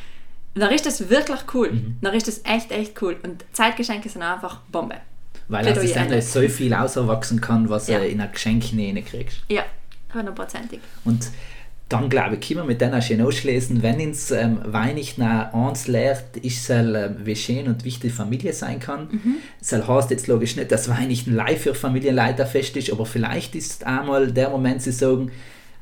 Da 0.55 0.67
ist 0.67 0.85
das 0.85 1.09
wirklich 1.09 1.41
cool. 1.55 1.73
Mhm. 1.73 1.97
Da 2.03 2.11
ist 2.11 2.29
das 2.29 2.43
echt, 2.45 2.73
echt 2.73 3.01
cool. 3.01 3.17
Und 3.23 3.47
Zeitgeschenke 3.53 4.11
sind 4.11 4.21
einfach 4.21 4.61
Bombe. 4.71 4.97
Weil 5.49 5.67
aus 5.67 5.93
der 5.93 6.23
so 6.23 6.47
viel 6.47 6.75
auserwachsen 6.75 7.41
kann, 7.41 7.71
was 7.71 7.89
ja. 7.89 7.99
du 7.99 8.07
in 8.07 8.21
ein 8.21 8.31
Geschenk 8.31 8.65
kriegst. 9.07 9.39
Ja, 9.49 9.65
hundertprozentig. 10.13 10.81
Und 11.05 11.31
dann 11.88 12.09
glaube 12.09 12.37
ich, 12.37 12.49
können 12.49 12.61
wir 12.61 12.64
mit 12.64 12.81
denen 12.81 13.01
schön 13.01 13.22
ausschließen, 13.22 13.81
wenn 13.83 14.01
uns 14.01 14.33
ähm, 14.33 14.59
Weihnachten 14.64 15.22
eins 15.22 15.87
lehrt, 15.87 16.37
ist 16.38 16.68
es, 16.68 16.94
äh, 16.94 17.11
wie 17.25 17.37
schön 17.37 17.68
und 17.68 17.85
wichtig 17.85 18.12
Familie 18.12 18.53
sein 18.53 18.81
kann. 18.81 19.09
Mhm. 19.11 19.35
Es 19.61 19.72
heißt 19.72 20.11
jetzt 20.11 20.27
logisch 20.27 20.57
nicht, 20.57 20.72
dass 20.72 20.88
Weihnachten 20.88 21.35
live 21.35 21.62
für 21.62 21.75
Familienleiter 21.75 22.44
fest 22.44 22.77
ist, 22.77 22.90
aber 22.90 23.07
vielleicht 23.07 23.55
ist 23.55 23.85
einmal 23.87 24.33
der 24.33 24.51
Moment, 24.51 24.83
sie 24.83 24.90
sagen, 24.90 25.31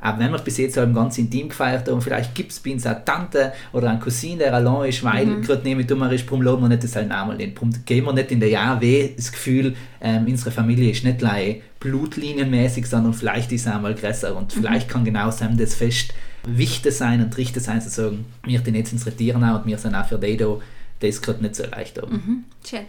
auch 0.05 0.19
wenn 0.19 0.31
wir 0.31 0.39
bis 0.39 0.59
jetzt 0.59 0.77
halt 0.77 0.95
ganz 0.95 1.17
intim 1.17 1.49
gefeiert 1.49 1.89
haben, 1.89 2.01
vielleicht 2.03 2.35
gibt 2.35 2.53
es 2.53 2.61
bei 2.61 2.73
uns 2.73 2.85
eine 2.85 3.03
Tante 3.05 3.53
oder 3.73 3.89
einen 3.89 4.01
Cousin, 4.01 4.39
der 4.39 4.53
allein 4.53 4.91
ist, 4.91 5.03
weil 5.03 5.25
mhm. 5.25 5.43
gerade 5.43 5.63
neben 5.65 5.87
dummer 5.87 6.13
ist, 6.13 6.27
warum 6.27 6.43
laden 6.43 6.61
wir 6.61 6.69
nicht 6.69 6.85
das 6.85 6.95
halt 6.95 7.11
einmal 7.11 7.39
den 7.39 7.55
Punkt. 7.55 7.87
Geben 7.87 8.07
wir 8.07 8.13
nicht 8.13 8.31
in 8.31 8.39
der 8.39 8.51
Jahr 8.51 8.81
weh 8.83 9.13
das 9.17 9.33
Gefühl, 9.33 9.75
ähm, 10.03 10.27
unsere 10.27 10.51
Familie 10.51 10.91
ist 10.91 11.05
nicht 11.05 11.19
gleich 11.19 11.63
blutlinienmäßig, 11.81 12.87
sondern 12.87 13.15
vielleicht 13.15 13.51
ist 13.53 13.67
es 13.67 13.73
einmal 13.73 13.95
größer 13.95 14.37
und 14.37 14.55
mhm. 14.55 14.61
vielleicht 14.61 14.91
kann 14.91 15.07
genau 15.07 15.31
sein 15.31 15.57
das 15.57 15.75
Fest 15.75 16.13
wichtig 16.47 16.95
sein 16.95 17.25
und 17.25 17.37
richtig 17.39 17.63
sein, 17.63 17.81
zu 17.81 17.89
sagen, 17.89 18.27
wir 18.43 18.61
den 18.61 18.75
jetzt 18.75 18.93
unsere 18.93 19.17
Tiere 19.17 19.39
und 19.39 19.67
wir 19.67 19.79
sind 19.79 19.95
auch 19.95 20.07
für 20.07 20.19
die 20.19 20.37
da, 20.37 20.59
das 21.01 21.23
gerade 21.23 21.43
nicht 21.43 21.57
so 21.57 21.65
leicht 21.65 22.01
haben. 22.01 22.13
Mhm. 22.13 22.45
Schön. 22.63 22.85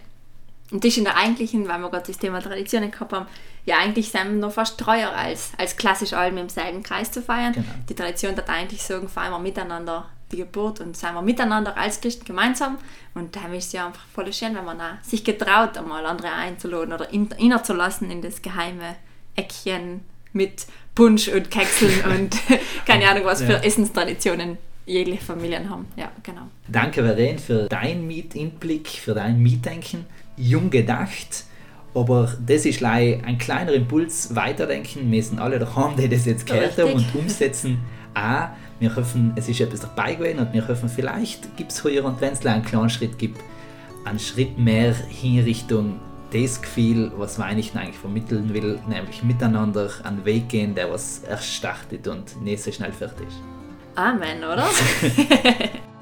Und 0.70 0.82
das 0.82 0.92
ist 0.92 0.98
in 0.98 1.04
der 1.04 1.16
eigentlichen, 1.16 1.68
weil 1.68 1.78
wir 1.78 1.90
gerade 1.90 2.06
das 2.06 2.18
Thema 2.18 2.40
Traditionen 2.40 2.90
gehabt 2.90 3.12
haben, 3.12 3.26
ja 3.64 3.78
eigentlich 3.78 4.10
sind 4.10 4.24
wir 4.24 4.38
noch 4.38 4.52
fast 4.52 4.78
treuer 4.78 5.12
als, 5.12 5.52
als 5.58 5.76
klassisch 5.76 6.12
allem 6.12 6.38
im 6.38 6.48
selben 6.48 6.82
Kreis 6.82 7.10
zu 7.10 7.22
feiern. 7.22 7.52
Genau. 7.52 7.66
Die 7.88 7.94
Tradition 7.94 8.36
hat 8.36 8.48
eigentlich 8.48 8.82
sagen, 8.82 9.08
feiern 9.08 9.32
wir 9.32 9.38
miteinander 9.38 10.08
die 10.32 10.38
Geburt 10.38 10.80
und 10.80 10.96
sind 10.96 11.14
wir 11.14 11.22
miteinander 11.22 11.76
als 11.76 12.00
Christen 12.00 12.24
gemeinsam. 12.24 12.78
Und 13.14 13.36
da 13.36 13.46
ist 13.48 13.66
es 13.66 13.72
ja 13.72 13.86
einfach 13.86 14.04
voll 14.12 14.32
schön, 14.32 14.54
wenn 14.54 14.64
man 14.64 14.80
sich 15.02 15.22
getraut, 15.22 15.78
einmal 15.78 16.04
andere 16.04 16.32
einzuladen 16.32 16.92
oder 16.92 17.12
innerzulassen 17.12 18.10
in 18.10 18.22
das 18.22 18.42
geheime 18.42 18.96
Eckchen 19.36 20.00
mit 20.32 20.66
Punsch 20.94 21.28
und 21.28 21.50
Kekseln 21.50 22.04
und 22.04 22.36
keine 22.86 23.08
Ahnung 23.08 23.24
was 23.24 23.42
für 23.42 23.52
ja. 23.52 23.58
Essenstraditionen 23.58 24.58
jegliche 24.86 25.22
Familien 25.22 25.68
haben. 25.68 25.86
Ja, 25.96 26.10
genau. 26.22 26.42
Danke, 26.68 27.02
Verena, 27.02 27.38
für 27.38 27.68
deinen 27.68 28.06
Mietinblick, 28.06 28.88
für 28.88 29.14
dein 29.14 29.40
Mietdenken 29.42 30.06
jung 30.36 30.70
gedacht, 30.70 31.44
aber 31.94 32.32
das 32.46 32.66
ist 32.66 32.82
ein 32.84 33.38
kleiner 33.38 33.72
Impuls, 33.72 34.34
weiterdenken. 34.34 35.10
Wir 35.10 35.22
sind 35.22 35.38
alle 35.38 35.58
daheim, 35.58 35.96
die 35.96 36.08
das 36.08 36.26
jetzt 36.26 36.46
gehört 36.46 36.76
haben 36.78 36.92
und 36.92 37.14
umsetzen. 37.14 37.78
Auch, 38.14 38.48
wir 38.78 38.94
hoffen, 38.94 39.32
es 39.36 39.48
ist 39.48 39.60
etwas 39.60 39.80
dabei 39.80 40.14
gewesen 40.14 40.38
und 40.40 40.52
wir 40.52 40.66
hoffen, 40.68 40.88
vielleicht 40.88 41.56
gibt 41.56 41.72
es 41.72 41.82
hier 41.82 42.04
und 42.04 42.20
wenn 42.20 42.34
es 42.34 42.44
einen 42.44 42.64
kleinen 42.64 42.90
Schritt 42.90 43.18
gibt, 43.18 43.40
einen 44.04 44.18
Schritt 44.18 44.58
mehr 44.58 44.94
hin 44.94 45.42
Richtung 45.42 46.00
das 46.32 46.60
Gefühl, 46.60 47.12
was 47.16 47.38
Weihnachten 47.38 47.78
eigentlich 47.78 47.96
vermitteln 47.96 48.52
will, 48.52 48.78
nämlich 48.88 49.22
miteinander 49.22 49.90
einen 50.02 50.24
Weg 50.24 50.50
gehen, 50.50 50.74
der 50.74 50.90
was 50.90 51.22
erst 51.28 51.46
startet 51.46 52.06
und 52.08 52.42
nicht 52.42 52.62
so 52.62 52.70
schnell 52.72 52.92
fertig 52.92 53.26
ist. 53.28 53.55
Amen, 53.96 54.44
oder? 54.44 54.68